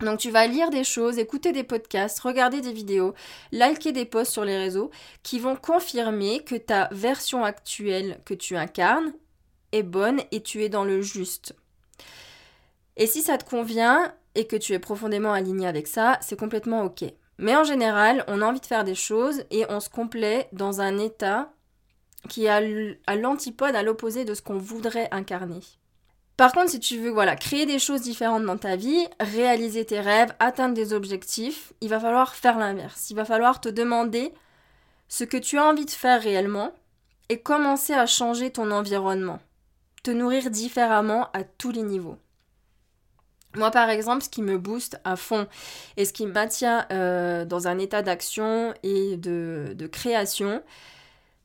Donc 0.00 0.18
tu 0.18 0.30
vas 0.30 0.46
lire 0.46 0.70
des 0.70 0.84
choses, 0.84 1.18
écouter 1.18 1.52
des 1.52 1.64
podcasts, 1.64 2.20
regarder 2.20 2.60
des 2.60 2.72
vidéos, 2.72 3.14
liker 3.52 3.92
des 3.92 4.04
posts 4.04 4.32
sur 4.32 4.44
les 4.44 4.58
réseaux 4.58 4.90
qui 5.22 5.38
vont 5.38 5.56
confirmer 5.56 6.40
que 6.44 6.56
ta 6.56 6.88
version 6.92 7.44
actuelle 7.44 8.20
que 8.24 8.34
tu 8.34 8.56
incarnes 8.56 9.12
est 9.72 9.82
bonne 9.82 10.20
et 10.30 10.42
tu 10.42 10.62
es 10.62 10.68
dans 10.68 10.84
le 10.84 11.00
juste. 11.00 11.54
Et 12.96 13.06
si 13.06 13.22
ça 13.22 13.38
te 13.38 13.48
convient 13.48 14.12
et 14.34 14.46
que 14.46 14.56
tu 14.56 14.72
es 14.72 14.78
profondément 14.78 15.32
aligné 15.32 15.66
avec 15.66 15.86
ça, 15.86 16.18
c'est 16.20 16.38
complètement 16.38 16.82
ok. 16.82 17.04
Mais 17.38 17.56
en 17.56 17.64
général, 17.64 18.24
on 18.28 18.42
a 18.42 18.46
envie 18.46 18.60
de 18.60 18.66
faire 18.66 18.84
des 18.84 18.94
choses 18.94 19.44
et 19.50 19.64
on 19.68 19.80
se 19.80 19.88
complaît 19.88 20.48
dans 20.52 20.80
un 20.80 20.98
état 20.98 21.52
qui 22.28 22.46
est 22.46 22.96
à 23.06 23.16
l'antipode, 23.16 23.74
à 23.74 23.82
l'opposé 23.82 24.24
de 24.24 24.34
ce 24.34 24.42
qu'on 24.42 24.58
voudrait 24.58 25.08
incarner. 25.10 25.60
Par 26.36 26.52
contre, 26.52 26.70
si 26.70 26.80
tu 26.80 26.98
veux 26.98 27.10
voilà, 27.10 27.36
créer 27.36 27.66
des 27.66 27.78
choses 27.78 28.00
différentes 28.00 28.44
dans 28.44 28.56
ta 28.56 28.76
vie, 28.76 29.06
réaliser 29.20 29.84
tes 29.84 30.00
rêves, 30.00 30.34
atteindre 30.40 30.74
des 30.74 30.92
objectifs, 30.92 31.72
il 31.80 31.88
va 31.88 32.00
falloir 32.00 32.34
faire 32.34 32.58
l'inverse. 32.58 33.10
Il 33.10 33.16
va 33.16 33.24
falloir 33.24 33.60
te 33.60 33.68
demander 33.68 34.32
ce 35.08 35.22
que 35.22 35.36
tu 35.36 35.58
as 35.58 35.64
envie 35.64 35.84
de 35.84 35.90
faire 35.90 36.20
réellement 36.20 36.72
et 37.28 37.40
commencer 37.40 37.92
à 37.92 38.06
changer 38.06 38.50
ton 38.50 38.70
environnement. 38.70 39.38
Te 40.02 40.10
nourrir 40.10 40.50
différemment 40.50 41.30
à 41.32 41.44
tous 41.44 41.70
les 41.70 41.82
niveaux. 41.82 42.18
Moi, 43.56 43.70
par 43.70 43.88
exemple, 43.90 44.24
ce 44.24 44.28
qui 44.28 44.42
me 44.42 44.58
booste 44.58 45.00
à 45.04 45.16
fond 45.16 45.46
et 45.96 46.04
ce 46.04 46.12
qui 46.12 46.26
me 46.26 46.32
maintient 46.32 46.86
euh, 46.90 47.44
dans 47.44 47.68
un 47.68 47.78
état 47.78 48.02
d'action 48.02 48.74
et 48.82 49.16
de, 49.16 49.86
création, 49.92 50.62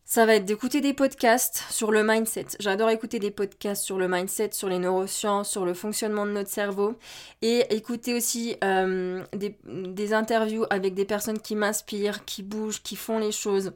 ça 0.05 0.25
va 0.25 0.35
être 0.35 0.45
d'écouter 0.45 0.81
des 0.81 0.93
podcasts 0.93 1.63
sur 1.69 1.91
le 1.91 2.03
mindset. 2.03 2.47
J'adore 2.59 2.89
écouter 2.89 3.19
des 3.19 3.29
podcasts 3.29 3.83
sur 3.83 3.99
le 3.99 4.07
mindset, 4.07 4.51
sur 4.53 4.67
les 4.67 4.79
neurosciences, 4.79 5.51
sur 5.51 5.65
le 5.65 5.75
fonctionnement 5.75 6.25
de 6.25 6.31
notre 6.31 6.49
cerveau 6.49 6.97
et 7.43 7.75
écouter 7.75 8.15
aussi 8.15 8.55
euh, 8.63 9.23
des, 9.33 10.13
interviews 10.13 10.65
avec 10.71 10.95
des 10.95 11.05
personnes 11.05 11.39
qui 11.39 11.55
m'inspirent, 11.55 12.25
qui 12.25 12.41
bougent, 12.41 12.81
qui 12.81 12.95
font 12.95 13.19
les 13.19 13.31
choses 13.31 13.73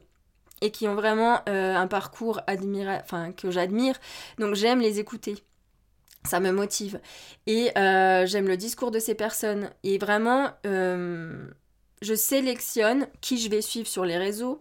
et 0.60 0.70
qui 0.72 0.88
ont 0.88 0.96
vraiment 0.96 1.40
euh, 1.48 1.76
un 1.76 1.86
parcours 1.86 2.40
que 3.36 3.50
j'admire. 3.52 3.94
Donc 4.38 4.54
j'aime 4.54 4.80
les 4.80 4.98
écouter 4.98 5.36
ça 6.26 6.40
me 6.40 6.50
motive. 6.52 7.00
Et 7.46 7.70
euh, 7.76 8.26
j'aime 8.26 8.48
le 8.48 8.56
discours 8.56 8.90
de 8.90 8.98
ces 8.98 9.14
personnes. 9.14 9.70
Et 9.82 9.98
vraiment, 9.98 10.50
euh, 10.66 11.46
je 12.02 12.14
sélectionne 12.14 13.06
qui 13.20 13.38
je 13.38 13.50
vais 13.50 13.60
suivre 13.60 13.86
sur 13.86 14.04
les 14.04 14.16
réseaux. 14.16 14.58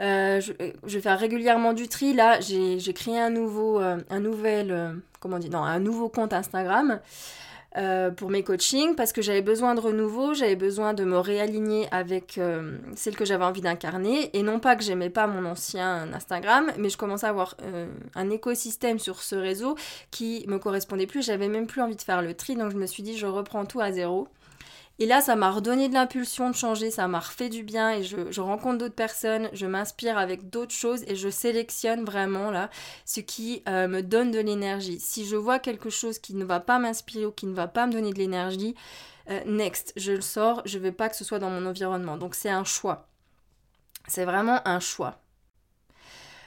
Euh, 0.00 0.40
je, 0.40 0.52
vais 0.84 1.00
faire 1.00 1.18
régulièrement 1.18 1.74
du 1.74 1.88
tri. 1.88 2.14
Là, 2.14 2.40
j'ai 2.40 2.94
créé 2.94 3.18
un 3.18 3.30
nouveau, 3.30 3.78
un 3.78 4.20
nouvel, 4.20 5.00
comment 5.20 5.36
un 5.36 5.80
nouveau 5.80 6.08
compte 6.08 6.32
Instagram. 6.32 7.00
Euh, 7.76 8.10
pour 8.10 8.28
mes 8.28 8.42
coachings 8.42 8.94
parce 8.94 9.12
que 9.12 9.22
j'avais 9.22 9.40
besoin 9.40 9.74
de 9.74 9.80
renouveau, 9.80 10.34
j'avais 10.34 10.56
besoin 10.56 10.92
de 10.92 11.04
me 11.04 11.18
réaligner 11.18 11.88
avec 11.90 12.36
euh, 12.36 12.76
celle 12.94 13.16
que 13.16 13.24
j'avais 13.24 13.44
envie 13.44 13.62
d'incarner 13.62 14.28
et 14.36 14.42
non 14.42 14.60
pas 14.60 14.76
que 14.76 14.82
j'aimais 14.82 15.08
pas 15.08 15.26
mon 15.26 15.46
ancien 15.46 16.12
Instagram, 16.12 16.70
mais 16.76 16.90
je 16.90 16.98
commençais 16.98 17.26
à 17.26 17.30
avoir 17.30 17.56
euh, 17.62 17.86
un 18.14 18.28
écosystème 18.28 18.98
sur 18.98 19.22
ce 19.22 19.36
réseau 19.36 19.76
qui 20.10 20.44
me 20.48 20.58
correspondait 20.58 21.06
plus, 21.06 21.24
j'avais 21.24 21.48
même 21.48 21.66
plus 21.66 21.80
envie 21.80 21.96
de 21.96 22.02
faire 22.02 22.20
le 22.20 22.34
tri 22.34 22.56
donc 22.56 22.72
je 22.72 22.76
me 22.76 22.86
suis 22.86 23.02
dit 23.02 23.16
je 23.16 23.26
reprends 23.26 23.64
tout 23.64 23.80
à 23.80 23.90
zéro. 23.90 24.28
Et 24.98 25.06
là, 25.06 25.20
ça 25.20 25.36
m'a 25.36 25.50
redonné 25.50 25.88
de 25.88 25.94
l'impulsion 25.94 26.50
de 26.50 26.54
changer, 26.54 26.90
ça 26.90 27.08
m'a 27.08 27.20
refait 27.20 27.48
du 27.48 27.62
bien 27.62 27.90
et 27.90 28.02
je, 28.02 28.40
rencontre 28.40 28.78
d'autres 28.78 28.94
personnes, 28.94 29.48
je 29.52 29.66
m'inspire 29.66 30.18
avec 30.18 30.50
d'autres 30.50 30.74
choses 30.74 31.02
et 31.06 31.16
je 31.16 31.28
sélectionne 31.28 32.04
vraiment 32.04 32.50
là 32.50 32.70
ce 33.04 33.20
qui 33.20 33.62
euh, 33.68 33.88
me 33.88 34.02
donne 34.02 34.30
de 34.30 34.38
l'énergie. 34.38 35.00
Si 35.00 35.26
je 35.26 35.36
vois 35.36 35.58
quelque 35.58 35.90
chose 35.90 36.18
qui 36.18 36.34
ne 36.34 36.44
va 36.44 36.60
pas 36.60 36.78
m'inspirer 36.78 37.26
ou 37.26 37.32
qui 37.32 37.46
ne 37.46 37.54
va 37.54 37.68
pas 37.68 37.86
me 37.86 37.92
donner 37.92 38.12
de 38.12 38.18
l'énergie, 38.18 38.74
euh, 39.30 39.40
next, 39.46 39.92
je 39.96 40.12
le 40.12 40.20
sors, 40.20 40.62
je 40.66 40.78
veux 40.78 40.92
pas 40.92 41.08
que 41.08 41.16
ce 41.16 41.24
soit 41.24 41.38
dans 41.38 41.50
mon 41.50 41.66
environnement. 41.66 42.16
Donc 42.16 42.34
c'est 42.34 42.50
un 42.50 42.64
choix. 42.64 43.08
C'est 44.08 44.24
vraiment 44.24 44.60
un 44.66 44.80
choix. 44.80 45.22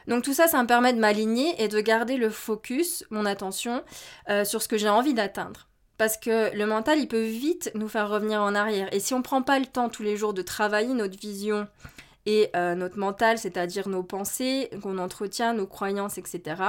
Donc 0.08 0.24
tout 0.24 0.34
ça, 0.34 0.48
ça 0.48 0.62
me 0.62 0.68
permet 0.68 0.94
de 0.94 1.00
m'aligner 1.00 1.62
et 1.64 1.68
de 1.68 1.80
garder 1.80 2.18
le 2.18 2.30
focus, 2.30 3.04
mon 3.10 3.26
attention, 3.26 3.84
euh, 4.30 4.46
sur 4.46 4.62
ce 4.62 4.68
que 4.68 4.78
j'ai 4.78 4.90
envie 4.90 5.14
d'atteindre. 5.14 5.68
Parce 5.98 6.18
que 6.18 6.56
le 6.56 6.66
mental, 6.66 7.00
il 7.00 7.08
peut 7.08 7.24
vite 7.24 7.72
nous 7.74 7.88
faire 7.88 8.10
revenir 8.10 8.42
en 8.42 8.54
arrière. 8.54 8.94
Et 8.94 9.00
si 9.00 9.14
on 9.14 9.20
ne 9.20 9.24
prend 9.24 9.42
pas 9.42 9.60
le 9.60 9.66
temps 9.66 9.90
tous 9.90 10.04
les 10.04 10.18
jours 10.18 10.34
de 10.34 10.42
travailler 10.42 10.94
notre 10.94 11.18
vision 11.18 11.68
et 12.26 12.50
euh, 12.56 12.76
notre 12.76 12.98
mental, 12.98 13.38
c'est-à-dire 13.38 13.88
nos 13.88 14.04
pensées, 14.04 14.70
qu'on 14.82 14.98
entretient, 14.98 15.54
nos 15.54 15.68
croyances, 15.68 16.18
etc., 16.18 16.62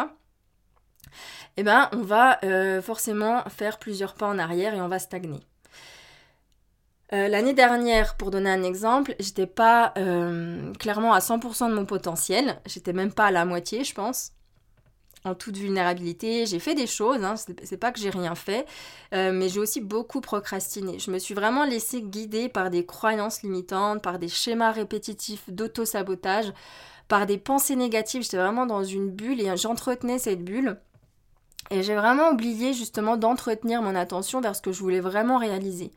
eh 1.57 1.63
ben, 1.63 1.89
on 1.93 2.03
va 2.03 2.39
euh, 2.45 2.83
forcément 2.83 3.43
faire 3.49 3.79
plusieurs 3.79 4.15
pas 4.15 4.27
en 4.27 4.39
arrière 4.39 4.75
et 4.75 4.81
on 4.81 4.89
va 4.89 4.99
stagner. 4.99 5.41
Euh, 7.13 7.29
l'année 7.29 7.55
dernière, 7.55 8.17
pour 8.17 8.31
donner 8.31 8.51
un 8.51 8.63
exemple, 8.63 9.15
j'étais 9.19 9.47
pas 9.47 9.95
clairement 10.79 11.15
à 11.15 11.21
100% 11.21 11.71
de 11.71 11.75
mon 11.75 11.87
potentiel. 11.87 12.61
J'étais 12.67 12.93
même 12.93 13.13
pas 13.13 13.27
à 13.27 13.31
la 13.31 13.45
moitié, 13.45 13.83
je 13.83 13.95
pense 13.95 14.33
en 15.27 15.35
toute 15.35 15.57
vulnérabilité. 15.57 16.47
J'ai 16.47 16.59
fait 16.59 16.75
des 16.75 16.87
choses, 16.87 17.23
hein, 17.25 17.35
c'est 17.37 17.77
pas 17.77 17.93
que 17.93 17.99
j'ai 17.99 18.11
rien 18.11 18.35
fait, 18.35 18.67
euh, 19.13 19.33
mais 19.33 19.49
j'ai 19.49 19.61
aussi 19.61 19.81
beaucoup 19.81 20.21
procrastiné. 20.21 20.99
Je 20.99 21.11
me 21.11 21.19
suis 21.19 21.35
vraiment 21.35 21.65
laissée 21.65 22.03
guider 22.03 22.49
par 22.49 22.71
des 22.71 22.87
croyances 22.87 23.43
limitantes, 23.43 24.03
par 24.03 24.19
des 24.19 24.29
schémas 24.29 24.73
répétitifs 24.73 25.49
d'auto-sabotage, 25.49 26.53
par 27.09 27.27
des 27.27 27.39
pensées 27.39 27.77
négatives. 27.77 28.23
J'étais 28.23 28.37
vraiment 28.37 28.67
dans 28.67 28.85
une 28.85 29.11
bulle 29.11 29.41
et 29.41 29.57
j'entretenais 29.57 30.19
cette 30.19 30.45
bulle. 30.45 30.79
Et 31.71 31.83
j'ai 31.83 31.97
vraiment 31.97 32.31
oublié 32.31 32.73
justement 32.73 33.17
d'entretenir 33.17 33.83
mon 33.83 33.97
attention 33.97 34.41
vers 34.41 34.55
ce 34.55 34.63
que 34.63 34.71
je 34.71 34.81
voulais 34.81 35.01
vraiment 35.01 35.39
réaliser 35.39 35.91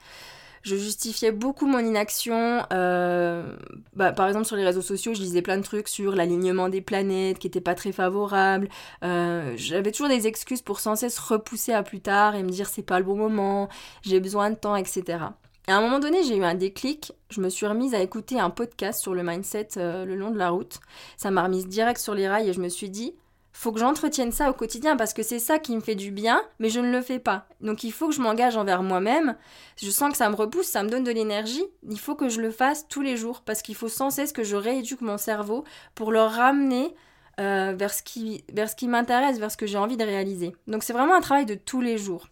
je 0.64 0.76
justifiais 0.76 1.32
beaucoup 1.32 1.66
mon 1.66 1.80
inaction. 1.80 2.64
Euh, 2.74 3.56
bah, 3.94 4.12
par 4.12 4.28
exemple, 4.28 4.46
sur 4.46 4.56
les 4.56 4.66
réseaux 4.66 4.82
sociaux, 4.82 5.14
je 5.14 5.22
lisais 5.22 5.42
plein 5.42 5.58
de 5.58 5.64
trucs 5.64 5.88
sur 5.88 6.16
l'alignement 6.16 6.70
des 6.70 6.82
planètes 6.82 7.40
qui 7.40 7.48
n'était 7.48 7.62
pas 7.62 7.76
très 7.76 7.92
favorable. 7.92 8.70
Euh, 9.04 9.54
j'avais 9.56 9.92
toujours 9.92 10.10
des 10.10 10.28
excuses 10.28 10.62
pour 10.62 10.80
sans 10.80 10.96
cesse 10.96 11.20
repousser 11.20 11.74
à 11.74 11.84
plus 11.84 12.02
tard 12.02 12.36
et 12.36 12.44
me 12.44 12.50
dire 12.50 12.68
c'est 12.68 12.84
pas 12.84 13.00
le 13.00 13.06
bon 13.06 13.16
moment, 13.16 13.70
j'ai 14.02 14.20
besoin 14.20 14.50
de 14.50 14.56
temps, 14.56 14.76
etc. 14.76 15.20
Et 15.68 15.72
à 15.72 15.78
un 15.78 15.82
moment 15.82 16.00
donné, 16.00 16.24
j'ai 16.24 16.36
eu 16.36 16.44
un 16.44 16.56
déclic. 16.56 17.14
Je 17.30 17.42
me 17.42 17.50
suis 17.50 17.68
remise 17.68 17.94
à 17.94 18.02
écouter 18.02 18.40
un 18.40 18.50
podcast 18.50 19.02
sur 19.02 19.14
le 19.14 19.24
mindset 19.24 19.70
euh, 19.78 20.04
le 20.04 20.16
long 20.16 20.32
de 20.32 20.38
la 20.38 20.50
route. 20.50 20.80
Ça 21.16 21.30
m'a 21.32 21.44
remise 21.44 21.68
direct 21.68 22.00
sur 22.00 22.16
les 22.16 22.28
rails 22.28 22.50
et 22.50 22.54
je 22.54 22.62
me 22.62 22.70
suis 22.70 22.90
dit, 22.90 23.14
faut 23.60 23.74
que 23.74 23.82
j'entretienne 23.82 24.32
ça 24.32 24.50
au 24.50 24.54
quotidien 24.54 24.96
parce 24.96 25.14
que 25.14 25.22
c'est 25.22 25.38
ça 25.38 25.60
qui 25.60 25.76
me 25.76 25.82
fait 25.82 25.96
du 25.96 26.12
bien, 26.12 26.42
mais 26.60 26.70
je 26.70 26.80
ne 26.80 26.90
le 26.90 27.02
fais 27.02 27.20
pas. 27.20 27.46
Donc 27.60 27.84
il 27.84 27.92
faut 27.92 28.08
que 28.08 28.16
je 28.16 28.22
m'engage 28.22 28.56
envers 28.56 28.84
moi-même. 28.84 29.36
Je 29.76 29.90
sens 29.90 30.12
que 30.12 30.18
ça 30.18 30.30
me 30.30 30.36
repousse, 30.36 30.68
ça 30.68 30.82
me 30.82 30.90
donne 30.90 31.04
de 31.04 31.12
l'énergie. 31.12 31.66
Il 31.84 32.00
faut 32.00 32.16
que 32.16 32.30
je 32.30 32.40
le 32.40 32.52
fasse 32.52 32.88
tous 32.88 33.02
les 33.02 33.18
jours 33.18 33.42
parce 33.42 33.62
qu'il 33.62 33.76
faut 33.76 33.90
sans 33.90 34.12
cesse 34.12 34.32
que 34.32 34.46
je 34.46 34.56
rééduque 34.56 35.02
mon 35.02 35.18
cerveau 35.18 35.66
pour 35.94 36.14
le 36.14 36.22
ramener 36.22 36.96
euh, 37.42 37.74
vers 37.78 37.94
ce 37.94 38.02
qui, 38.02 38.46
vers 38.54 38.70
ce 38.70 38.78
qui 38.78 38.88
m'intéresse, 38.88 39.40
vers 39.40 39.52
ce 39.52 39.58
que 39.58 39.68
j'ai 39.68 39.78
envie 39.78 39.98
de 39.98 40.06
réaliser. 40.06 40.56
Donc 40.68 40.84
c'est 40.84 40.94
vraiment 40.94 41.16
un 41.16 41.22
travail 41.22 41.46
de 41.46 41.56
tous 41.56 41.82
les 41.82 41.98
jours. 41.98 42.30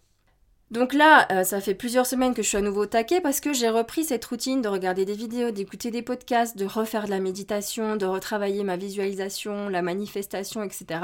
Donc 0.70 0.92
là, 0.92 1.26
euh, 1.32 1.44
ça 1.44 1.62
fait 1.62 1.74
plusieurs 1.74 2.04
semaines 2.04 2.34
que 2.34 2.42
je 2.42 2.48
suis 2.48 2.58
à 2.58 2.60
nouveau 2.60 2.82
au 2.82 2.86
taquet 2.86 3.22
parce 3.22 3.40
que 3.40 3.54
j'ai 3.54 3.70
repris 3.70 4.04
cette 4.04 4.24
routine 4.26 4.60
de 4.60 4.68
regarder 4.68 5.06
des 5.06 5.14
vidéos, 5.14 5.50
d'écouter 5.50 5.90
des 5.90 6.02
podcasts, 6.02 6.58
de 6.58 6.66
refaire 6.66 7.06
de 7.06 7.10
la 7.10 7.20
méditation, 7.20 7.96
de 7.96 8.04
retravailler 8.04 8.64
ma 8.64 8.76
visualisation, 8.76 9.70
la 9.70 9.80
manifestation, 9.80 10.62
etc. 10.62 11.00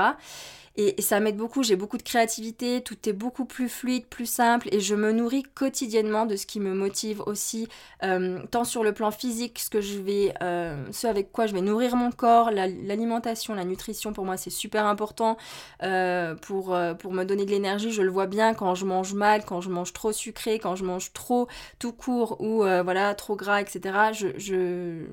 Et, 0.77 1.01
ça 1.03 1.21
m'aide 1.21 1.37
beaucoup, 1.37 1.63
j'ai 1.63 1.77
beaucoup 1.77 1.99
de 1.99 2.03
créativité, 2.03 2.81
tout 2.81 2.97
est 3.09 3.13
beaucoup 3.13 3.45
plus 3.45 3.69
fluide, 3.69 4.07
plus 4.07 4.27
simple 4.27 4.69
et 4.73 4.81
je 4.81 4.97
me 4.97 5.13
nourris 5.13 5.45
quotidiennement 5.45 6.27
de 6.27 6.35
ce 6.35 6.47
qui 6.47 6.59
me 6.59 6.75
motive 6.75 7.23
aussi, 7.27 7.69
euh, 8.03 8.41
tant 8.51 8.65
sur 8.65 8.83
le 8.83 8.93
plan 8.93 9.13
physique, 9.13 9.61
ce, 9.61 9.71
que 9.71 9.81
je 9.81 9.99
vais, 9.99 10.35
euh, 10.43 10.85
ce 10.91 11.07
avec 11.07 11.31
quoi 11.31 11.47
je 11.47 11.55
vais 11.55 11.61
nourrir 11.61 11.95
mon 11.95 12.11
corps, 12.11 12.51
l'alimentation, 12.51 13.55
la, 13.55 13.65
nutrition 13.65 14.13
pour 14.13 14.25
moi 14.25 14.37
c'est 14.37 14.51
super 14.51 14.87
important 14.87 15.37
euh, 15.85 16.35
pour, 16.35 16.71
me 16.71 17.25
donner 17.25 17.45
de 17.45 17.51
l'énergie. 17.51 17.93
Je 17.93 18.03
le 18.03 18.11
vois 18.11 18.27
bien 18.27 18.53
quand 18.55 18.75
je 18.75 18.85
mange 18.85 19.15
mal, 19.15 19.45
quand 19.45 19.61
je 19.61 19.71
mange 19.71 19.93
trop 19.93 20.13
sucré, 20.13 20.59
quand 20.59 20.75
je 20.75 20.85
mange 20.85 21.13
trop 21.13 21.47
tout 21.79 21.93
court 21.93 22.41
ou 22.41 22.59
voilà 22.59 23.15
trop 23.15 23.37
gras, 23.37 23.61
etc. 23.61 24.13
Je, 24.13 24.29
je 24.39 25.07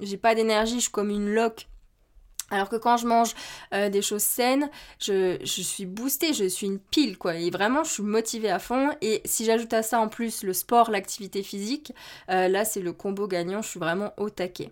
j'ai 0.00 0.16
pas 0.16 0.34
d'énergie, 0.34 0.76
je 0.76 0.80
suis 0.80 0.90
comme 0.90 1.10
une 1.10 1.32
loque 1.32 1.68
alors 2.50 2.68
que 2.68 2.76
quand 2.76 2.96
je 2.96 3.06
mange 3.06 3.34
euh, 3.72 3.88
des 3.88 4.02
choses 4.02 4.22
saines, 4.22 4.70
je, 5.00 5.38
suis 5.44 5.86
boostée, 5.86 6.34
je 6.34 6.44
suis 6.44 6.66
une 6.66 6.78
pile, 6.78 7.16
quoi. 7.16 7.36
Et 7.36 7.50
vraiment, 7.50 7.84
je 7.84 7.90
suis 7.90 8.02
motivée 8.02 8.50
à 8.50 8.58
fond. 8.58 8.90
Et 9.00 9.22
si 9.24 9.44
j'ajoute 9.44 9.72
à 9.72 9.82
ça 9.82 9.98
en 9.98 10.08
plus 10.08 10.42
le 10.42 10.52
sport, 10.52 10.90
l'activité 10.90 11.42
physique, 11.42 11.92
euh, 12.30 12.48
là, 12.48 12.64
c'est 12.64 12.80
le 12.80 12.92
combo 12.92 13.26
gagnant, 13.26 13.62
je 13.62 13.70
suis 13.70 13.80
vraiment 13.80 14.12
au 14.18 14.30
taquet. 14.30 14.70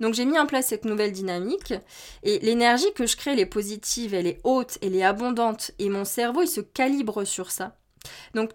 Donc 0.00 0.14
j'ai 0.14 0.24
mis 0.24 0.38
en 0.38 0.46
place 0.46 0.68
cette 0.68 0.86
nouvelle 0.86 1.12
dynamique 1.12 1.74
et 2.22 2.38
l'énergie 2.38 2.92
que 2.94 3.06
je 3.06 3.14
crée, 3.14 3.32
elle 3.32 3.40
est 3.40 3.46
positive, 3.46 4.14
elle 4.14 4.26
est 4.26 4.40
haute, 4.42 4.78
elle 4.80 4.96
est 4.96 5.04
abondante 5.04 5.72
et 5.78 5.90
mon 5.90 6.06
cerveau, 6.06 6.42
il 6.42 6.48
se 6.48 6.62
calibre 6.62 7.24
sur 7.24 7.50
ça. 7.50 7.76
Donc 8.34 8.50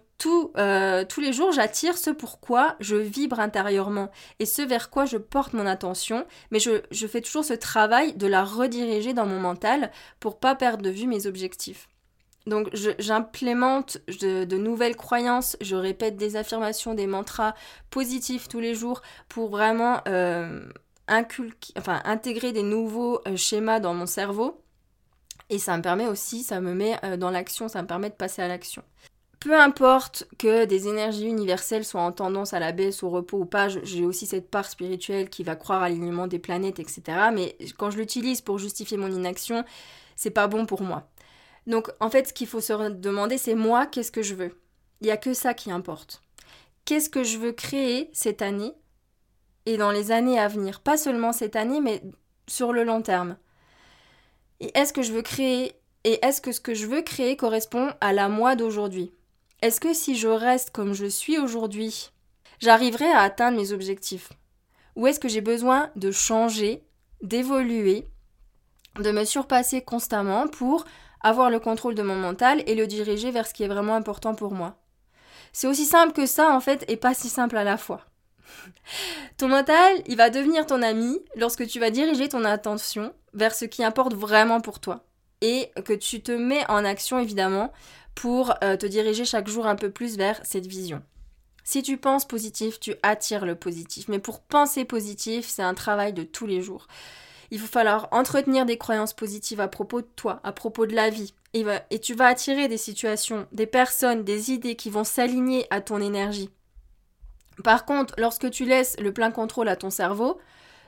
euh, 0.56 1.04
tous 1.08 1.20
les 1.20 1.32
jours, 1.32 1.52
j'attire 1.52 1.96
ce 1.96 2.10
pourquoi 2.10 2.76
je 2.80 2.96
vibre 2.96 3.40
intérieurement 3.40 4.10
et 4.38 4.46
ce 4.46 4.62
vers 4.62 4.90
quoi 4.90 5.04
je 5.04 5.16
porte 5.16 5.52
mon 5.52 5.66
attention, 5.66 6.26
mais 6.50 6.58
je, 6.58 7.06
fais 7.06 7.20
toujours 7.20 7.44
ce 7.44 7.54
travail 7.54 8.14
de 8.14 8.26
la 8.26 8.44
rediriger 8.44 9.14
dans 9.14 9.26
mon 9.26 9.40
mental 9.40 9.90
pour 10.20 10.38
pas 10.38 10.54
perdre 10.54 10.82
de 10.82 10.90
vue 10.90 11.06
mes 11.06 11.26
objectifs. 11.26 11.88
Donc 12.46 12.70
j'implémente 12.74 13.98
de, 14.20 14.56
nouvelles 14.56 14.96
croyances, 14.96 15.56
je 15.60 15.76
répète 15.76 16.16
des 16.16 16.36
affirmations, 16.36 16.94
des 16.94 17.06
mantras 17.06 17.54
positifs 17.90 18.48
tous 18.48 18.58
les 18.58 18.74
jours 18.74 19.00
pour 19.28 19.48
vraiment 19.48 20.00
euh, 20.08 20.66
enfin, 21.08 22.00
intégrer 22.04 22.52
des 22.52 22.64
nouveaux 22.64 23.20
euh, 23.28 23.36
schémas 23.36 23.78
dans 23.78 23.94
mon 23.94 24.06
cerveau. 24.06 24.60
Et 25.50 25.58
ça 25.58 25.76
me 25.76 25.82
permet 25.82 26.06
aussi, 26.06 26.42
ça 26.42 26.60
me 26.60 26.72
met 26.72 26.98
dans 27.18 27.30
l'action, 27.30 27.68
ça 27.68 27.82
me 27.82 27.86
permet 27.86 28.08
de 28.08 28.14
passer 28.14 28.40
à 28.40 28.48
l'action 28.48 28.82
peu 29.42 29.58
importe 29.58 30.24
que 30.38 30.66
des 30.66 30.86
énergies 30.86 31.26
universelles 31.26 31.84
soient 31.84 32.02
en 32.02 32.12
tendance 32.12 32.54
à 32.54 32.60
la 32.60 32.70
baisse, 32.70 33.02
au 33.02 33.10
repos 33.10 33.38
ou 33.38 33.44
pas, 33.44 33.68
j'ai 33.68 34.04
aussi 34.04 34.24
cette 34.24 34.48
part 34.48 34.68
spirituelle 34.68 35.30
qui 35.30 35.42
va 35.42 35.56
croire 35.56 35.82
à 35.82 35.88
l'alignement 35.88 36.28
des 36.28 36.38
planètes, 36.38 36.78
etc. 36.78 37.02
Mais 37.34 37.56
quand 37.76 37.90
je 37.90 37.98
l'utilise 37.98 38.40
pour 38.40 38.58
justifier 38.58 38.96
mon 38.96 39.10
inaction, 39.10 39.64
c'est 40.14 40.30
pas 40.30 40.46
bon 40.46 40.64
pour 40.64 40.82
moi. 40.82 41.08
Donc 41.66 41.90
en 41.98 42.08
fait, 42.08 42.28
ce 42.28 42.32
qu'il 42.32 42.46
faut 42.46 42.60
se 42.60 42.90
demander, 42.90 43.36
c'est 43.36 43.56
moi, 43.56 43.86
qu'est-ce 43.86 44.12
que 44.12 44.22
je 44.22 44.36
veux? 44.36 44.56
Il 45.00 45.06
n'y 45.06 45.10
a 45.10 45.16
que 45.16 45.34
ça 45.34 45.54
qui 45.54 45.72
importe. 45.72 46.22
Qu'est-ce 46.84 47.10
que 47.10 47.24
je 47.24 47.38
veux 47.38 47.52
créer 47.52 48.10
cette 48.12 48.42
année 48.42 48.74
et 49.66 49.76
dans 49.76 49.90
les 49.90 50.12
années 50.12 50.38
à 50.38 50.46
venir? 50.46 50.80
Pas 50.80 50.96
seulement 50.96 51.32
cette 51.32 51.56
année, 51.56 51.80
mais 51.80 52.00
sur 52.46 52.72
le 52.72 52.84
long 52.84 53.02
terme. 53.02 53.36
Et 54.60 54.70
est-ce 54.78 54.92
que 54.92 55.02
je 55.02 55.12
veux 55.12 55.22
créer 55.22 55.72
et 56.04 56.24
est-ce 56.24 56.40
que 56.40 56.52
ce 56.52 56.60
que 56.60 56.74
je 56.74 56.86
veux 56.86 57.02
créer 57.02 57.36
correspond 57.36 57.90
à 58.00 58.12
la 58.12 58.28
moi 58.28 58.56
d'aujourd'hui? 58.56 59.12
Est-ce 59.62 59.80
que 59.80 59.94
si 59.94 60.16
je 60.16 60.26
reste 60.26 60.70
comme 60.70 60.92
je 60.92 61.06
suis 61.06 61.38
aujourd'hui, 61.38 62.10
j'arriverai 62.58 63.06
à 63.06 63.20
atteindre 63.20 63.56
mes 63.56 63.72
objectifs? 63.72 64.32
Ou 64.96 65.06
est-ce 65.06 65.20
que 65.20 65.28
j'ai 65.28 65.40
besoin 65.40 65.90
de 65.94 66.10
changer, 66.10 66.82
d'évoluer, 67.22 68.08
de 68.98 69.12
me 69.12 69.24
surpasser 69.24 69.80
constamment 69.80 70.48
pour 70.48 70.84
avoir 71.20 71.48
le 71.48 71.60
contrôle 71.60 71.94
de 71.94 72.02
mon 72.02 72.16
mental 72.16 72.64
et 72.66 72.74
le 72.74 72.88
diriger 72.88 73.30
vers 73.30 73.46
ce 73.46 73.54
qui 73.54 73.62
est 73.62 73.68
vraiment 73.68 73.94
important 73.94 74.34
pour 74.34 74.52
moi? 74.52 74.76
C'est 75.52 75.68
aussi 75.68 75.86
simple 75.86 76.12
que 76.12 76.26
ça 76.26 76.50
en 76.50 76.60
fait 76.60 76.84
et 76.88 76.96
pas 76.96 77.14
si 77.14 77.28
simple 77.28 77.56
à 77.56 77.64
la 77.64 77.76
fois. 77.76 78.04
Ton 79.38 79.46
mental, 79.46 80.02
il 80.06 80.16
va 80.16 80.28
devenir 80.28 80.66
ton 80.66 80.82
ami 80.82 81.20
lorsque 81.36 81.66
tu 81.66 81.78
vas 81.78 81.90
diriger 81.90 82.28
ton 82.28 82.44
attention 82.44 83.14
vers 83.32 83.54
ce 83.54 83.64
qui 83.64 83.84
importe 83.84 84.14
vraiment 84.14 84.60
pour 84.60 84.80
toi 84.80 85.04
et 85.42 85.70
que 85.84 85.92
tu 85.92 86.22
te 86.22 86.32
mets 86.32 86.64
en 86.70 86.84
action 86.84 87.18
évidemment 87.18 87.70
pour 88.14 88.54
euh, 88.64 88.76
te 88.76 88.86
diriger 88.86 89.26
chaque 89.26 89.48
jour 89.48 89.66
un 89.66 89.76
peu 89.76 89.90
plus 89.90 90.16
vers 90.16 90.40
cette 90.44 90.66
vision. 90.66 91.02
Si 91.64 91.82
tu 91.82 91.96
penses 91.96 92.24
positif, 92.24 92.80
tu 92.80 92.94
attires 93.02 93.44
le 93.44 93.54
positif. 93.54 94.08
Mais 94.08 94.18
pour 94.18 94.40
penser 94.40 94.84
positif, 94.84 95.46
c'est 95.46 95.62
un 95.62 95.74
travail 95.74 96.12
de 96.12 96.22
tous 96.22 96.46
les 96.46 96.60
jours. 96.60 96.86
Il 97.50 97.60
va 97.60 97.66
falloir 97.66 98.08
entretenir 98.12 98.64
des 98.64 98.78
croyances 98.78 99.12
positives 99.12 99.60
à 99.60 99.68
propos 99.68 100.00
de 100.00 100.08
toi, 100.16 100.40
à 100.42 100.52
propos 100.52 100.86
de 100.86 100.94
la 100.94 101.10
vie. 101.10 101.34
Et, 101.54 101.64
et 101.90 101.98
tu 101.98 102.14
vas 102.14 102.26
attirer 102.26 102.66
des 102.66 102.78
situations, 102.78 103.46
des 103.52 103.66
personnes, 103.66 104.24
des 104.24 104.50
idées 104.50 104.74
qui 104.74 104.90
vont 104.90 105.04
s'aligner 105.04 105.66
à 105.70 105.80
ton 105.80 106.00
énergie. 106.00 106.50
Par 107.62 107.84
contre, 107.84 108.14
lorsque 108.16 108.50
tu 108.50 108.64
laisses 108.64 108.98
le 108.98 109.12
plein 109.12 109.30
contrôle 109.30 109.68
à 109.68 109.76
ton 109.76 109.90
cerveau, 109.90 110.40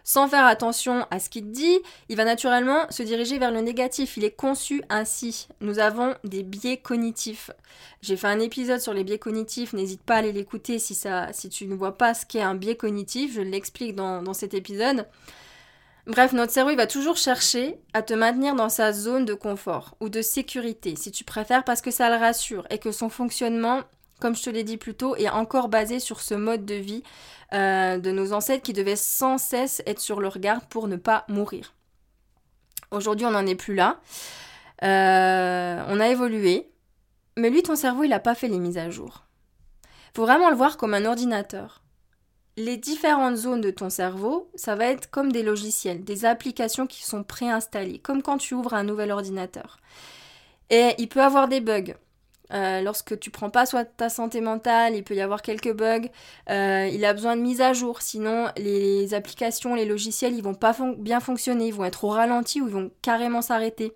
sans 0.04 0.28
faire 0.28 0.44
attention 0.44 1.06
à 1.10 1.18
ce 1.18 1.30
qu'il 1.30 1.50
dit, 1.50 1.78
il 2.10 2.16
va 2.16 2.24
naturellement 2.24 2.86
se 2.90 3.02
diriger 3.02 3.38
vers 3.38 3.50
le 3.50 3.62
négatif. 3.62 4.18
Il 4.18 4.24
est 4.24 4.36
conçu 4.36 4.82
ainsi. 4.90 5.48
Nous 5.60 5.78
avons 5.78 6.14
des 6.24 6.42
biais 6.42 6.76
cognitifs. 6.76 7.50
J'ai 8.02 8.18
fait 8.18 8.26
un 8.26 8.38
épisode 8.38 8.80
sur 8.80 8.92
les 8.92 9.02
biais 9.02 9.18
cognitifs, 9.18 9.72
n'hésite 9.72 10.02
pas 10.02 10.16
à 10.16 10.18
aller 10.18 10.32
l'écouter 10.32 10.78
si, 10.78 10.94
tu 11.50 11.66
ne 11.66 11.74
vois 11.74 11.96
pas 11.96 12.12
ce 12.12 12.26
qu'est 12.26 12.42
un 12.42 12.54
biais 12.54 12.76
cognitif, 12.76 13.32
je 13.34 13.40
l'explique 13.40 13.96
dans, 13.96 14.22
dans 14.22 14.34
cet 14.34 14.52
épisode. 14.52 15.06
Bref, 16.06 16.32
notre 16.34 16.52
cerveau, 16.52 16.76
va 16.76 16.86
toujours 16.86 17.16
chercher 17.16 17.78
à 17.94 18.02
te 18.02 18.12
maintenir 18.12 18.54
dans 18.54 18.68
sa 18.68 18.92
zone 18.92 19.24
de 19.24 19.32
confort 19.32 19.96
ou 20.00 20.10
de 20.10 20.20
sécurité, 20.20 20.96
si 20.96 21.10
tu 21.10 21.24
préfères, 21.24 21.64
parce 21.64 21.80
que 21.80 21.90
ça 21.90 22.10
le 22.10 22.16
rassure 22.16 22.66
et 22.68 22.76
que 22.76 22.92
son 22.92 23.08
fonctionnement 23.08 23.80
comme 24.20 24.34
je 24.34 24.42
te 24.42 24.50
l'ai 24.50 24.64
dit 24.64 24.76
plus 24.76 24.94
tôt, 24.94 25.16
est 25.16 25.28
encore 25.28 25.68
basé 25.68 26.00
sur 26.00 26.20
ce 26.20 26.34
mode 26.34 26.64
de 26.64 26.74
vie 26.74 27.02
euh, 27.52 27.98
de 27.98 28.10
nos 28.10 28.32
ancêtres 28.32 28.62
qui 28.62 28.72
devaient 28.72 28.96
sans 28.96 29.38
cesse 29.38 29.82
être 29.86 30.00
sur 30.00 30.20
leur 30.20 30.38
garde 30.38 30.64
pour 30.66 30.88
ne 30.88 30.96
pas 30.96 31.24
mourir. 31.28 31.74
Aujourd'hui, 32.90 33.26
on 33.26 33.32
n'en 33.32 33.46
est 33.46 33.54
plus 33.54 33.74
là. 33.74 34.00
Euh, 34.82 35.82
on 35.88 36.00
a 36.00 36.08
évolué. 36.08 36.68
Mais 37.36 37.50
lui, 37.50 37.62
ton 37.62 37.76
cerveau, 37.76 38.04
il 38.04 38.10
n'a 38.10 38.20
pas 38.20 38.34
fait 38.34 38.48
les 38.48 38.58
mises 38.58 38.78
à 38.78 38.90
jour. 38.90 39.24
Faut 40.14 40.22
vraiment 40.22 40.50
le 40.50 40.56
voir 40.56 40.76
comme 40.76 40.94
un 40.94 41.04
ordinateur. 41.04 41.82
Les 42.56 42.76
différentes 42.76 43.36
zones 43.36 43.60
de 43.60 43.70
ton 43.70 43.90
cerveau, 43.90 44.48
ça 44.54 44.76
va 44.76 44.86
être 44.86 45.10
comme 45.10 45.32
des 45.32 45.42
logiciels, 45.42 46.04
des 46.04 46.24
applications 46.24 46.86
qui 46.86 47.02
sont 47.02 47.24
préinstallées, 47.24 47.98
comme 47.98 48.22
quand 48.22 48.38
tu 48.38 48.54
ouvres 48.54 48.74
un 48.74 48.84
nouvel 48.84 49.10
ordinateur. 49.10 49.80
Et 50.70 50.94
il 50.98 51.08
peut 51.08 51.22
avoir 51.22 51.48
des 51.48 51.60
bugs. 51.60 51.94
Euh, 52.52 52.82
lorsque 52.82 53.18
tu 53.18 53.30
prends 53.30 53.50
pas 53.50 53.64
soin 53.64 53.84
de 53.84 53.88
ta 53.96 54.08
santé 54.08 54.40
mentale, 54.40 54.94
il 54.94 55.02
peut 55.02 55.14
y 55.14 55.20
avoir 55.20 55.42
quelques 55.42 55.72
bugs. 55.72 56.08
Euh, 56.50 56.88
il 56.92 57.04
a 57.04 57.14
besoin 57.14 57.36
de 57.36 57.40
mise 57.40 57.60
à 57.60 57.72
jour, 57.72 58.02
sinon 58.02 58.48
les 58.56 59.14
applications, 59.14 59.74
les 59.74 59.86
logiciels, 59.86 60.34
ils 60.34 60.42
vont 60.42 60.54
pas 60.54 60.76
bien 60.98 61.20
fonctionner, 61.20 61.68
ils 61.68 61.74
vont 61.74 61.84
être 61.84 62.04
au 62.04 62.08
ralenti 62.08 62.60
ou 62.60 62.68
ils 62.68 62.72
vont 62.72 62.90
carrément 63.02 63.42
s'arrêter 63.42 63.92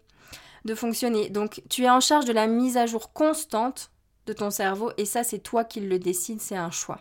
de 0.64 0.74
fonctionner. 0.74 1.28
Donc 1.28 1.62
tu 1.68 1.84
es 1.84 1.90
en 1.90 2.00
charge 2.00 2.24
de 2.24 2.32
la 2.32 2.46
mise 2.46 2.76
à 2.76 2.86
jour 2.86 3.12
constante 3.12 3.90
de 4.26 4.32
ton 4.32 4.50
cerveau 4.50 4.92
et 4.96 5.04
ça 5.04 5.24
c'est 5.24 5.38
toi 5.38 5.64
qui 5.64 5.80
le 5.80 5.98
décides, 5.98 6.40
c'est 6.40 6.56
un 6.56 6.70
choix. 6.70 7.00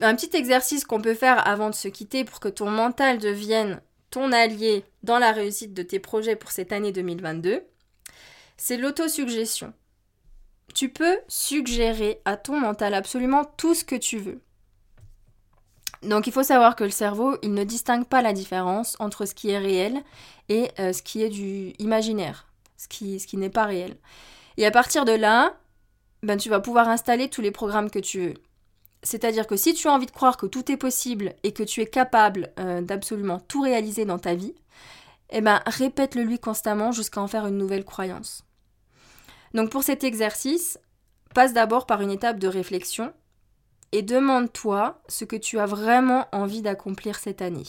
Un 0.00 0.14
petit 0.16 0.36
exercice 0.36 0.84
qu'on 0.84 1.00
peut 1.00 1.14
faire 1.14 1.46
avant 1.46 1.70
de 1.70 1.74
se 1.74 1.88
quitter 1.88 2.24
pour 2.24 2.40
que 2.40 2.48
ton 2.48 2.70
mental 2.70 3.18
devienne 3.18 3.80
ton 4.10 4.32
allié 4.32 4.84
dans 5.02 5.18
la 5.18 5.32
réussite 5.32 5.74
de 5.74 5.82
tes 5.82 6.00
projets 6.00 6.36
pour 6.36 6.50
cette 6.50 6.72
année 6.72 6.92
2022, 6.92 7.62
c'est 8.56 8.76
l'autosuggestion 8.76 9.72
tu 10.74 10.88
peux 10.88 11.18
suggérer 11.28 12.20
à 12.24 12.36
ton 12.36 12.58
mental 12.58 12.94
absolument 12.94 13.44
tout 13.44 13.74
ce 13.74 13.84
que 13.84 13.96
tu 13.96 14.18
veux. 14.18 14.40
Donc 16.02 16.26
il 16.26 16.32
faut 16.32 16.42
savoir 16.42 16.74
que 16.74 16.84
le 16.84 16.90
cerveau, 16.90 17.36
il 17.42 17.54
ne 17.54 17.64
distingue 17.64 18.06
pas 18.06 18.22
la 18.22 18.32
différence 18.32 18.96
entre 18.98 19.24
ce 19.24 19.34
qui 19.34 19.50
est 19.50 19.58
réel 19.58 20.02
et 20.48 20.68
euh, 20.80 20.92
ce 20.92 21.02
qui 21.02 21.22
est 21.22 21.28
du 21.28 21.74
imaginaire, 21.78 22.46
ce 22.76 22.88
qui, 22.88 23.20
ce 23.20 23.26
qui 23.26 23.36
n'est 23.36 23.50
pas 23.50 23.64
réel. 23.64 23.96
Et 24.56 24.66
à 24.66 24.70
partir 24.70 25.04
de 25.04 25.12
là, 25.12 25.54
ben, 26.22 26.36
tu 26.36 26.48
vas 26.48 26.60
pouvoir 26.60 26.88
installer 26.88 27.28
tous 27.28 27.40
les 27.40 27.52
programmes 27.52 27.90
que 27.90 28.00
tu 28.00 28.20
veux. 28.20 28.34
C'est-à-dire 29.04 29.46
que 29.46 29.56
si 29.56 29.74
tu 29.74 29.88
as 29.88 29.92
envie 29.92 30.06
de 30.06 30.12
croire 30.12 30.36
que 30.36 30.46
tout 30.46 30.70
est 30.70 30.76
possible 30.76 31.34
et 31.42 31.52
que 31.52 31.62
tu 31.62 31.80
es 31.80 31.86
capable 31.86 32.52
euh, 32.58 32.80
d'absolument 32.80 33.40
tout 33.40 33.62
réaliser 33.62 34.04
dans 34.04 34.18
ta 34.18 34.34
vie, 34.34 34.54
eh 35.30 35.40
ben, 35.40 35.60
répète-le 35.66 36.22
lui 36.22 36.38
constamment 36.38 36.92
jusqu'à 36.92 37.20
en 37.20 37.26
faire 37.26 37.46
une 37.46 37.58
nouvelle 37.58 37.84
croyance. 37.84 38.44
Donc 39.54 39.70
pour 39.70 39.82
cet 39.82 40.04
exercice, 40.04 40.78
passe 41.34 41.52
d'abord 41.52 41.86
par 41.86 42.00
une 42.00 42.10
étape 42.10 42.38
de 42.38 42.48
réflexion 42.48 43.12
et 43.92 44.02
demande-toi 44.02 45.02
ce 45.08 45.24
que 45.24 45.36
tu 45.36 45.58
as 45.58 45.66
vraiment 45.66 46.26
envie 46.32 46.62
d'accomplir 46.62 47.18
cette 47.18 47.42
année. 47.42 47.66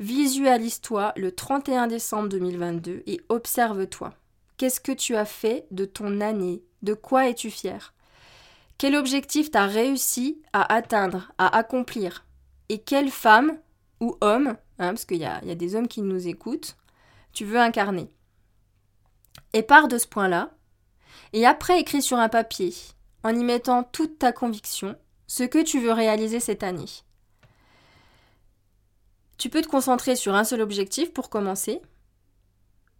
Visualise-toi 0.00 1.12
le 1.16 1.32
31 1.32 1.88
décembre 1.88 2.28
2022 2.28 3.02
et 3.06 3.20
observe-toi. 3.28 4.14
Qu'est-ce 4.56 4.80
que 4.80 4.92
tu 4.92 5.16
as 5.16 5.24
fait 5.24 5.66
de 5.70 5.84
ton 5.84 6.20
année? 6.20 6.62
De 6.82 6.94
quoi 6.94 7.28
es-tu 7.28 7.50
fier? 7.50 7.94
Quel 8.76 8.94
objectif 8.94 9.50
t'as 9.50 9.66
réussi 9.66 10.40
à 10.52 10.72
atteindre, 10.72 11.32
à 11.38 11.56
accomplir? 11.56 12.24
Et 12.68 12.78
quelle 12.78 13.10
femme 13.10 13.58
ou 14.00 14.16
homme, 14.20 14.56
hein, 14.78 14.90
parce 14.90 15.04
qu'il 15.04 15.18
y 15.18 15.24
a, 15.24 15.44
y 15.44 15.50
a 15.50 15.56
des 15.56 15.74
hommes 15.74 15.88
qui 15.88 16.02
nous 16.02 16.28
écoutent, 16.28 16.76
tu 17.32 17.44
veux 17.44 17.58
incarner? 17.58 18.08
Et 19.52 19.62
pars 19.62 19.88
de 19.88 19.98
ce 19.98 20.06
point-là, 20.06 20.50
et 21.32 21.46
après 21.46 21.80
écris 21.80 22.02
sur 22.02 22.18
un 22.18 22.28
papier, 22.28 22.74
en 23.22 23.34
y 23.34 23.44
mettant 23.44 23.82
toute 23.82 24.18
ta 24.18 24.32
conviction, 24.32 24.96
ce 25.26 25.42
que 25.42 25.62
tu 25.62 25.80
veux 25.80 25.92
réaliser 25.92 26.40
cette 26.40 26.62
année. 26.62 26.88
Tu 29.36 29.50
peux 29.50 29.62
te 29.62 29.68
concentrer 29.68 30.16
sur 30.16 30.34
un 30.34 30.44
seul 30.44 30.60
objectif 30.60 31.12
pour 31.12 31.30
commencer, 31.30 31.80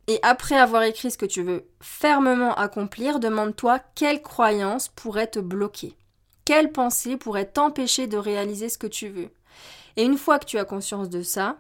et 0.06 0.18
après 0.22 0.56
avoir 0.56 0.84
écrit 0.84 1.10
ce 1.10 1.18
que 1.18 1.26
tu 1.26 1.42
veux 1.42 1.68
fermement 1.80 2.54
accomplir, 2.54 3.20
demande-toi 3.20 3.78
quelle 3.94 4.22
croyance 4.22 4.88
pourrait 4.88 5.26
te 5.26 5.38
bloquer, 5.38 5.96
quelle 6.44 6.72
pensée 6.72 7.16
pourrait 7.16 7.50
t'empêcher 7.50 8.06
de 8.06 8.16
réaliser 8.16 8.68
ce 8.68 8.78
que 8.78 8.86
tu 8.86 9.08
veux. 9.08 9.30
Et 9.96 10.04
une 10.04 10.16
fois 10.16 10.38
que 10.38 10.46
tu 10.46 10.58
as 10.58 10.64
conscience 10.64 11.10
de 11.10 11.22
ça, 11.22 11.58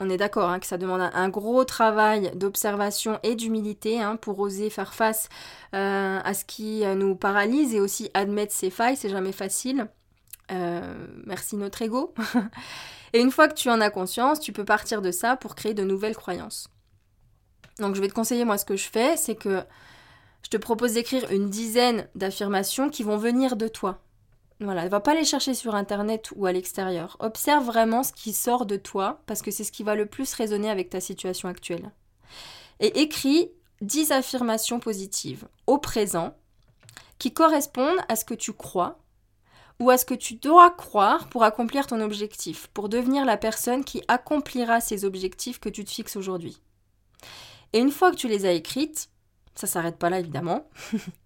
on 0.00 0.08
est 0.08 0.16
d'accord 0.16 0.48
hein, 0.48 0.58
que 0.58 0.66
ça 0.66 0.78
demande 0.78 1.02
un, 1.12 1.28
gros 1.28 1.64
travail 1.64 2.32
d'observation 2.34 3.20
et 3.22 3.34
d'humilité 3.34 4.00
hein, 4.00 4.16
pour 4.16 4.38
oser 4.40 4.70
faire 4.70 4.94
face 4.94 5.28
euh, 5.74 6.18
à 6.24 6.34
ce 6.34 6.44
qui 6.44 6.84
euh, 6.84 6.94
nous 6.94 7.14
paralyse 7.14 7.74
et 7.74 7.80
aussi 7.80 8.10
admettre 8.14 8.52
ses 8.52 8.70
failles, 8.70 8.96
c'est 8.96 9.10
jamais 9.10 9.32
facile. 9.32 9.88
Euh, 10.50 11.06
merci 11.26 11.56
notre 11.56 11.82
ego. 11.82 12.14
et 13.12 13.20
une 13.20 13.30
fois 13.30 13.46
que 13.46 13.54
tu 13.54 13.68
en 13.68 13.80
as 13.80 13.90
conscience, 13.90 14.40
tu 14.40 14.52
peux 14.52 14.64
partir 14.64 15.02
de 15.02 15.10
ça 15.10 15.36
pour 15.36 15.54
créer 15.54 15.74
de 15.74 15.84
nouvelles 15.84 16.16
croyances. 16.16 16.68
Donc 17.78 17.94
je 17.94 18.00
vais 18.00 18.08
te 18.08 18.14
conseiller, 18.14 18.44
moi 18.44 18.58
ce 18.58 18.64
que 18.64 18.76
je 18.76 18.88
fais, 18.88 19.16
c'est 19.16 19.36
que 19.36 19.62
je 20.42 20.48
te 20.48 20.56
propose 20.56 20.94
d'écrire 20.94 21.30
une 21.30 21.50
dizaine 21.50 22.08
d'affirmations 22.14 22.88
qui 22.88 23.02
vont 23.02 23.18
venir 23.18 23.56
de 23.56 23.68
toi. 23.68 24.00
Voilà, 24.60 24.84
ne 24.84 24.90
va 24.90 25.00
pas 25.00 25.14
les 25.14 25.24
chercher 25.24 25.54
sur 25.54 25.74
internet 25.74 26.32
ou 26.36 26.44
à 26.44 26.52
l'extérieur. 26.52 27.16
Observe 27.20 27.64
vraiment 27.64 28.02
ce 28.02 28.12
qui 28.12 28.34
sort 28.34 28.66
de 28.66 28.76
toi 28.76 29.22
parce 29.26 29.40
que 29.40 29.50
c'est 29.50 29.64
ce 29.64 29.72
qui 29.72 29.82
va 29.82 29.94
le 29.94 30.04
plus 30.04 30.34
résonner 30.34 30.68
avec 30.68 30.90
ta 30.90 31.00
situation 31.00 31.48
actuelle. 31.48 31.90
Et 32.78 33.00
écris 33.00 33.50
10 33.80 34.12
affirmations 34.12 34.78
positives 34.78 35.48
au 35.66 35.78
présent 35.78 36.34
qui 37.18 37.32
correspondent 37.32 38.00
à 38.08 38.16
ce 38.16 38.26
que 38.26 38.34
tu 38.34 38.52
crois 38.52 38.98
ou 39.78 39.88
à 39.88 39.96
ce 39.96 40.04
que 40.04 40.14
tu 40.14 40.34
dois 40.34 40.70
croire 40.70 41.28
pour 41.28 41.42
accomplir 41.42 41.86
ton 41.86 42.02
objectif, 42.02 42.66
pour 42.68 42.90
devenir 42.90 43.24
la 43.24 43.38
personne 43.38 43.82
qui 43.82 44.02
accomplira 44.08 44.82
ces 44.82 45.06
objectifs 45.06 45.58
que 45.58 45.70
tu 45.70 45.86
te 45.86 45.90
fixes 45.90 46.16
aujourd'hui. 46.16 46.60
Et 47.72 47.78
une 47.78 47.90
fois 47.90 48.10
que 48.10 48.16
tu 48.16 48.28
les 48.28 48.44
as 48.44 48.52
écrites, 48.52 49.08
ça 49.54 49.66
s'arrête 49.66 49.98
pas 49.98 50.10
là 50.10 50.18
évidemment, 50.18 50.68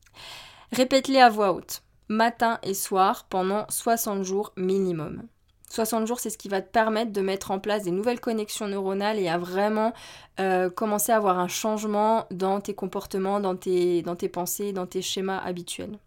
répète-les 0.72 1.18
à 1.18 1.30
voix 1.30 1.52
haute 1.52 1.83
matin 2.08 2.58
et 2.62 2.74
soir 2.74 3.26
pendant 3.28 3.66
60 3.68 4.22
jours 4.22 4.52
minimum. 4.56 5.22
60 5.70 6.06
jours, 6.06 6.20
c'est 6.20 6.30
ce 6.30 6.38
qui 6.38 6.48
va 6.48 6.62
te 6.62 6.70
permettre 6.70 7.12
de 7.12 7.20
mettre 7.20 7.50
en 7.50 7.58
place 7.58 7.82
des 7.82 7.90
nouvelles 7.90 8.20
connexions 8.20 8.68
neuronales 8.68 9.18
et 9.18 9.28
à 9.28 9.38
vraiment 9.38 9.92
euh, 10.38 10.70
commencer 10.70 11.10
à 11.10 11.16
avoir 11.16 11.38
un 11.38 11.48
changement 11.48 12.26
dans 12.30 12.60
tes 12.60 12.74
comportements, 12.74 13.40
dans 13.40 13.56
tes, 13.56 14.02
dans 14.02 14.14
tes 14.14 14.28
pensées, 14.28 14.72
dans 14.72 14.86
tes 14.86 15.02
schémas 15.02 15.38
habituels. 15.38 15.98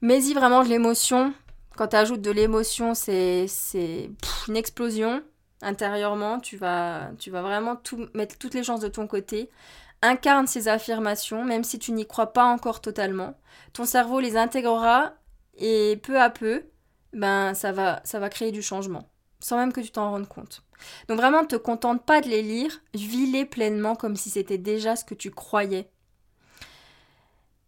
Mais 0.00 0.22
y 0.24 0.34
vraiment 0.34 0.64
de 0.64 0.68
l'émotion. 0.68 1.34
Quand 1.76 1.88
tu 1.88 1.96
ajoutes 1.96 2.22
de 2.22 2.30
l'émotion, 2.30 2.94
c'est 2.94 3.46
une 4.48 4.56
explosion 4.56 5.22
intérieurement. 5.60 6.40
Tu 6.40 6.56
vas, 6.56 7.10
tu 7.18 7.30
vas 7.30 7.42
vraiment 7.42 7.76
tout, 7.76 8.08
mettre 8.14 8.38
toutes 8.38 8.54
les 8.54 8.64
chances 8.64 8.80
de 8.80 8.88
ton 8.88 9.06
côté 9.06 9.50
incarne 10.02 10.46
ces 10.46 10.68
affirmations, 10.68 11.44
même 11.44 11.64
si 11.64 11.78
tu 11.78 11.92
n'y 11.92 12.06
crois 12.06 12.32
pas 12.32 12.44
encore 12.44 12.80
totalement. 12.80 13.34
Ton 13.72 13.84
cerveau 13.84 14.20
les 14.20 14.36
intégrera 14.36 15.14
et 15.56 15.98
peu 16.02 16.20
à 16.20 16.30
peu, 16.30 16.64
ben 17.12 17.54
ça 17.54 17.72
va, 17.72 18.00
ça 18.04 18.18
va 18.18 18.28
créer 18.28 18.52
du 18.52 18.62
changement, 18.62 19.08
sans 19.40 19.56
même 19.56 19.72
que 19.72 19.80
tu 19.80 19.90
t'en 19.90 20.10
rendes 20.10 20.28
compte. 20.28 20.62
Donc 21.08 21.18
vraiment, 21.18 21.42
ne 21.42 21.46
te 21.46 21.56
contente 21.56 22.04
pas 22.04 22.20
de 22.20 22.28
les 22.28 22.42
lire, 22.42 22.82
vis-les 22.94 23.44
pleinement 23.44 23.94
comme 23.94 24.16
si 24.16 24.30
c'était 24.30 24.58
déjà 24.58 24.96
ce 24.96 25.04
que 25.04 25.14
tu 25.14 25.30
croyais. 25.30 25.88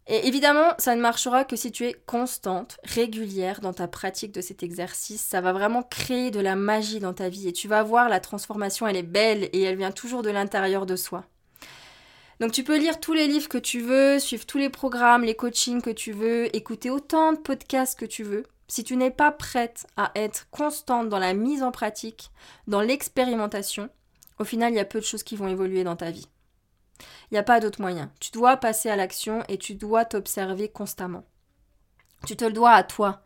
Et 0.07 0.27
évidemment, 0.27 0.73
ça 0.77 0.95
ne 0.95 1.01
marchera 1.01 1.45
que 1.45 1.55
si 1.55 1.71
tu 1.71 1.85
es 1.85 1.93
constante, 1.93 2.77
régulière 2.83 3.59
dans 3.59 3.73
ta 3.73 3.87
pratique 3.87 4.31
de 4.31 4.41
cet 4.41 4.61
exercice. 4.61 5.21
Ça 5.21 5.41
va 5.41 5.51
vraiment 5.51 5.81
créer 5.81 6.29
de 6.29 6.39
la 6.39 6.55
magie 6.55 6.99
dans 6.99 7.13
ta 7.13 7.27
vie 7.27 7.47
et 7.47 7.53
tu 7.53 7.67
vas 7.67 7.81
voir 7.81 8.07
la 8.07 8.19
transformation, 8.19 8.85
elle 8.85 8.97
est 8.97 9.03
belle 9.03 9.49
et 9.51 9.63
elle 9.63 9.77
vient 9.77 9.91
toujours 9.91 10.21
de 10.21 10.29
l'intérieur 10.29 10.85
de 10.85 10.95
soi. 10.95 11.25
Donc 12.39 12.51
tu 12.51 12.63
peux 12.63 12.77
lire 12.77 12.99
tous 12.99 13.13
les 13.13 13.27
livres 13.27 13.47
que 13.47 13.57
tu 13.57 13.79
veux, 13.79 14.19
suivre 14.19 14.45
tous 14.45 14.57
les 14.57 14.69
programmes, 14.69 15.23
les 15.23 15.35
coachings 15.35 15.81
que 15.81 15.89
tu 15.89 16.11
veux, 16.11 16.53
écouter 16.55 16.89
autant 16.89 17.33
de 17.33 17.37
podcasts 17.37 17.97
que 17.97 18.05
tu 18.05 18.23
veux. 18.23 18.43
Si 18.67 18.83
tu 18.83 18.97
n'es 18.97 19.11
pas 19.11 19.31
prête 19.31 19.85
à 19.95 20.11
être 20.15 20.49
constante 20.49 21.07
dans 21.07 21.19
la 21.19 21.33
mise 21.33 21.63
en 21.63 21.71
pratique, 21.71 22.31
dans 22.67 22.81
l'expérimentation, 22.81 23.89
au 24.39 24.43
final, 24.43 24.73
il 24.73 24.77
y 24.77 24.79
a 24.79 24.85
peu 24.85 24.99
de 24.99 25.05
choses 25.05 25.23
qui 25.23 25.35
vont 25.35 25.47
évoluer 25.47 25.83
dans 25.83 25.95
ta 25.95 26.11
vie. 26.11 26.27
Il 26.99 27.33
n'y 27.33 27.37
a 27.37 27.43
pas 27.43 27.59
d'autre 27.59 27.81
moyen. 27.81 28.11
Tu 28.19 28.31
dois 28.31 28.57
passer 28.57 28.89
à 28.89 28.95
l'action 28.95 29.43
et 29.47 29.57
tu 29.57 29.75
dois 29.75 30.05
t'observer 30.05 30.69
constamment. 30.69 31.25
Tu 32.25 32.35
te 32.35 32.45
le 32.45 32.53
dois 32.53 32.71
à 32.71 32.83
toi, 32.83 33.23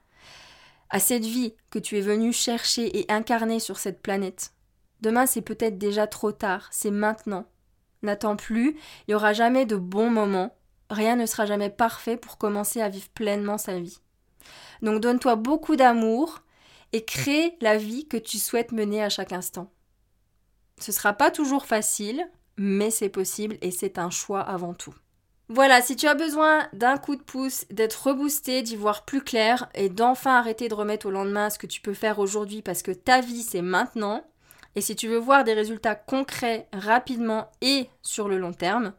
à 0.89 0.99
cette 0.99 1.25
vie 1.25 1.55
que 1.71 1.79
tu 1.79 1.97
es 1.97 2.01
venu 2.01 2.33
chercher 2.33 2.99
et 2.99 3.11
incarner 3.11 3.59
sur 3.59 3.77
cette 3.77 4.01
planète. 4.01 4.53
Demain, 5.01 5.25
c'est 5.25 5.41
peut-être 5.41 5.77
déjà 5.77 6.07
trop 6.07 6.31
tard, 6.31 6.67
c'est 6.71 6.91
maintenant. 6.91 7.45
N'attends 8.01 8.35
plus, 8.35 8.71
il 8.71 9.09
n'y 9.09 9.13
aura 9.15 9.33
jamais 9.33 9.65
de 9.65 9.75
bon 9.75 10.09
moment, 10.09 10.55
rien 10.89 11.15
ne 11.15 11.25
sera 11.25 11.45
jamais 11.45 11.69
parfait 11.69 12.17
pour 12.17 12.37
commencer 12.37 12.81
à 12.81 12.89
vivre 12.89 13.09
pleinement 13.09 13.57
sa 13.57 13.79
vie. 13.79 13.99
Donc 14.81 15.01
donne-toi 15.01 15.35
beaucoup 15.35 15.75
d'amour 15.75 16.41
et 16.93 17.03
crée 17.03 17.57
la 17.61 17.77
vie 17.77 18.07
que 18.07 18.17
tu 18.17 18.37
souhaites 18.37 18.71
mener 18.71 19.03
à 19.03 19.09
chaque 19.09 19.33
instant. 19.33 19.71
Ce 20.79 20.91
sera 20.91 21.13
pas 21.13 21.29
toujours 21.29 21.65
facile, 21.65 22.25
mais 22.57 22.89
c'est 22.89 23.09
possible 23.09 23.57
et 23.61 23.71
c'est 23.71 23.97
un 23.97 24.09
choix 24.09 24.41
avant 24.41 24.73
tout. 24.73 24.95
Voilà, 25.51 25.81
si 25.81 25.95
tu 25.95 26.07
as 26.07 26.13
besoin 26.13 26.67
d'un 26.73 26.97
coup 26.97 27.15
de 27.15 27.23
pouce, 27.23 27.65
d'être 27.71 28.07
reboosté, 28.07 28.61
d'y 28.61 28.75
voir 28.75 29.03
plus 29.03 29.21
clair 29.21 29.67
et 29.73 29.89
d'enfin 29.89 30.35
arrêter 30.35 30.67
de 30.67 30.75
remettre 30.75 31.07
au 31.07 31.11
lendemain 31.11 31.49
ce 31.49 31.57
que 31.57 31.65
tu 31.65 31.81
peux 31.81 31.95
faire 31.95 32.19
aujourd'hui 32.19 32.61
parce 32.61 32.83
que 32.83 32.91
ta 32.91 33.19
vie 33.19 33.41
c'est 33.41 33.63
maintenant, 33.63 34.23
et 34.79 34.81
si 34.81 34.95
tu 34.95 35.09
veux 35.09 35.17
voir 35.17 35.43
des 35.43 35.51
résultats 35.51 35.93
concrets 35.93 36.65
rapidement 36.71 37.51
et 37.59 37.89
sur 38.01 38.29
le 38.29 38.37
long 38.37 38.53
terme, 38.53 38.93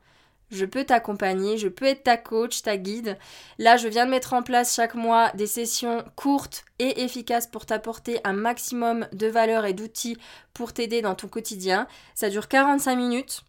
je 0.51 0.67
peux 0.67 0.85
t'accompagner, 0.85 1.57
je 1.57 1.69
peux 1.69 1.87
être 1.87 2.03
ta 2.03 2.19
coach, 2.19 2.61
ta 2.61 2.77
guide. 2.77 3.17
Là, 3.57 3.79
je 3.79 3.89
viens 3.89 4.05
de 4.05 4.11
mettre 4.11 4.35
en 4.35 4.43
place 4.43 4.75
chaque 4.75 4.95
mois 4.95 5.31
des 5.33 5.47
sessions 5.47 6.05
courtes 6.17 6.67
et 6.79 7.03
efficaces 7.03 7.47
pour 7.47 7.65
t'apporter 7.65 8.21
un 8.25 8.35
maximum 8.35 9.09
de 9.15 9.27
valeur 9.27 9.65
et 9.65 9.73
d'outils 9.73 10.19
pour 10.53 10.75
t'aider 10.75 11.01
dans 11.01 11.15
ton 11.15 11.29
quotidien. 11.29 11.87
Ça 12.15 12.29
dure 12.29 12.49
45 12.49 12.95
minutes. 12.95 13.43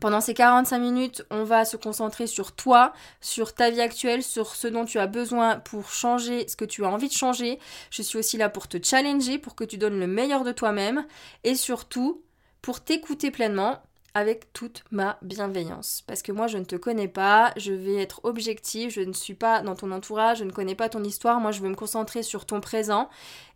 Pendant 0.00 0.20
ces 0.20 0.34
45 0.34 0.78
minutes, 0.78 1.24
on 1.30 1.42
va 1.42 1.64
se 1.64 1.76
concentrer 1.76 2.28
sur 2.28 2.52
toi, 2.52 2.92
sur 3.20 3.54
ta 3.54 3.70
vie 3.70 3.80
actuelle, 3.80 4.22
sur 4.22 4.54
ce 4.54 4.68
dont 4.68 4.84
tu 4.84 4.98
as 4.98 5.08
besoin 5.08 5.58
pour 5.58 5.90
changer 5.90 6.46
ce 6.46 6.54
que 6.56 6.64
tu 6.64 6.84
as 6.84 6.88
envie 6.88 7.08
de 7.08 7.12
changer. 7.12 7.58
Je 7.90 8.02
suis 8.02 8.18
aussi 8.18 8.36
là 8.36 8.48
pour 8.48 8.68
te 8.68 8.78
challenger, 8.80 9.38
pour 9.38 9.56
que 9.56 9.64
tu 9.64 9.76
donnes 9.76 9.98
le 9.98 10.06
meilleur 10.06 10.44
de 10.44 10.52
toi-même 10.52 11.04
et 11.42 11.56
surtout 11.56 12.22
pour 12.62 12.80
t'écouter 12.80 13.30
pleinement 13.32 13.82
avec 14.14 14.52
toute 14.52 14.84
ma 14.90 15.18
bienveillance. 15.22 16.04
Parce 16.06 16.22
que 16.22 16.32
moi, 16.32 16.46
je 16.46 16.58
ne 16.58 16.64
te 16.64 16.76
connais 16.76 17.08
pas, 17.08 17.52
je 17.56 17.72
vais 17.72 17.96
être 17.96 18.20
objective, 18.24 18.90
je 18.90 19.00
ne 19.00 19.12
suis 19.12 19.34
pas 19.34 19.62
dans 19.62 19.74
ton 19.74 19.90
entourage, 19.90 20.38
je 20.38 20.44
ne 20.44 20.52
connais 20.52 20.74
pas 20.74 20.88
ton 20.88 21.02
histoire, 21.02 21.40
moi 21.40 21.50
je 21.50 21.60
veux 21.60 21.68
me 21.68 21.74
concentrer 21.74 22.22
sur 22.22 22.46
ton 22.46 22.60
présent 22.60 23.08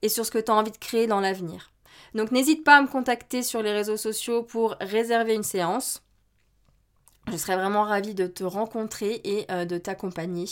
et 0.03 0.09
sur 0.09 0.27
ce 0.27 0.31
que 0.31 0.39
tu 0.39 0.51
as 0.51 0.55
envie 0.55 0.73
de 0.73 0.77
créer 0.77 1.07
dans 1.07 1.21
l'avenir. 1.21 1.71
Donc 2.15 2.33
n'hésite 2.33 2.65
pas 2.65 2.77
à 2.77 2.83
me 2.83 2.89
contacter 2.89 3.43
sur 3.43 3.63
les 3.63 3.73
réseaux 3.73 3.97
sociaux 3.97 4.43
pour 4.43 4.77
réserver 4.81 5.35
une 5.35 5.43
séance. 5.43 6.03
Je 7.31 7.37
serais 7.37 7.55
vraiment 7.55 7.85
ravie 7.85 8.15
de 8.15 8.27
te 8.27 8.43
rencontrer 8.43 9.21
et 9.25 9.47
euh, 9.51 9.65
de 9.65 9.79
t'accompagner 9.79 10.47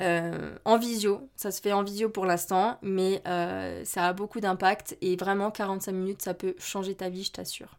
euh, 0.00 0.54
en 0.64 0.78
visio. 0.78 1.28
Ça 1.34 1.50
se 1.50 1.60
fait 1.60 1.72
en 1.72 1.82
visio 1.82 2.08
pour 2.08 2.26
l'instant, 2.26 2.78
mais 2.80 3.20
euh, 3.26 3.82
ça 3.84 4.06
a 4.06 4.12
beaucoup 4.12 4.40
d'impact 4.40 4.96
et 5.00 5.16
vraiment 5.16 5.50
45 5.50 5.92
minutes, 5.92 6.22
ça 6.22 6.32
peut 6.32 6.54
changer 6.58 6.94
ta 6.94 7.08
vie, 7.08 7.24
je 7.24 7.32
t'assure. 7.32 7.76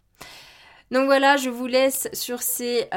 Donc 0.91 1.05
voilà, 1.05 1.37
je 1.37 1.49
vous 1.49 1.65
laisse 1.65 2.09
sur 2.13 2.43
ces 2.43 2.87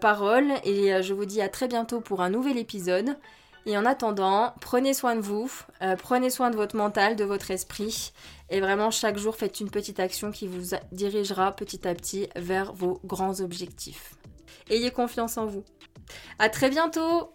paroles 0.00 0.50
et 0.64 1.02
je 1.02 1.14
vous 1.14 1.24
dis 1.24 1.40
à 1.40 1.48
très 1.48 1.68
bientôt 1.68 2.00
pour 2.00 2.20
un 2.20 2.30
nouvel 2.30 2.58
épisode. 2.58 3.16
Et 3.66 3.78
en 3.78 3.86
attendant, 3.86 4.54
prenez 4.60 4.92
soin 4.92 5.14
de 5.14 5.20
vous, 5.20 5.48
prenez 5.98 6.30
soin 6.30 6.50
de 6.50 6.56
votre 6.56 6.74
mental, 6.74 7.14
de 7.14 7.22
votre 7.22 7.52
esprit. 7.52 8.12
Et 8.50 8.60
vraiment, 8.60 8.90
chaque 8.90 9.18
jour, 9.18 9.36
faites 9.36 9.60
une 9.60 9.70
petite 9.70 10.00
action 10.00 10.32
qui 10.32 10.48
vous 10.48 10.76
dirigera 10.90 11.52
petit 11.52 11.86
à 11.86 11.94
petit 11.94 12.28
vers 12.34 12.72
vos 12.72 13.00
grands 13.04 13.40
objectifs. 13.40 14.16
Ayez 14.70 14.90
confiance 14.90 15.36
en 15.38 15.46
vous. 15.46 15.64
À 16.38 16.48
très 16.48 16.70
bientôt 16.70 17.33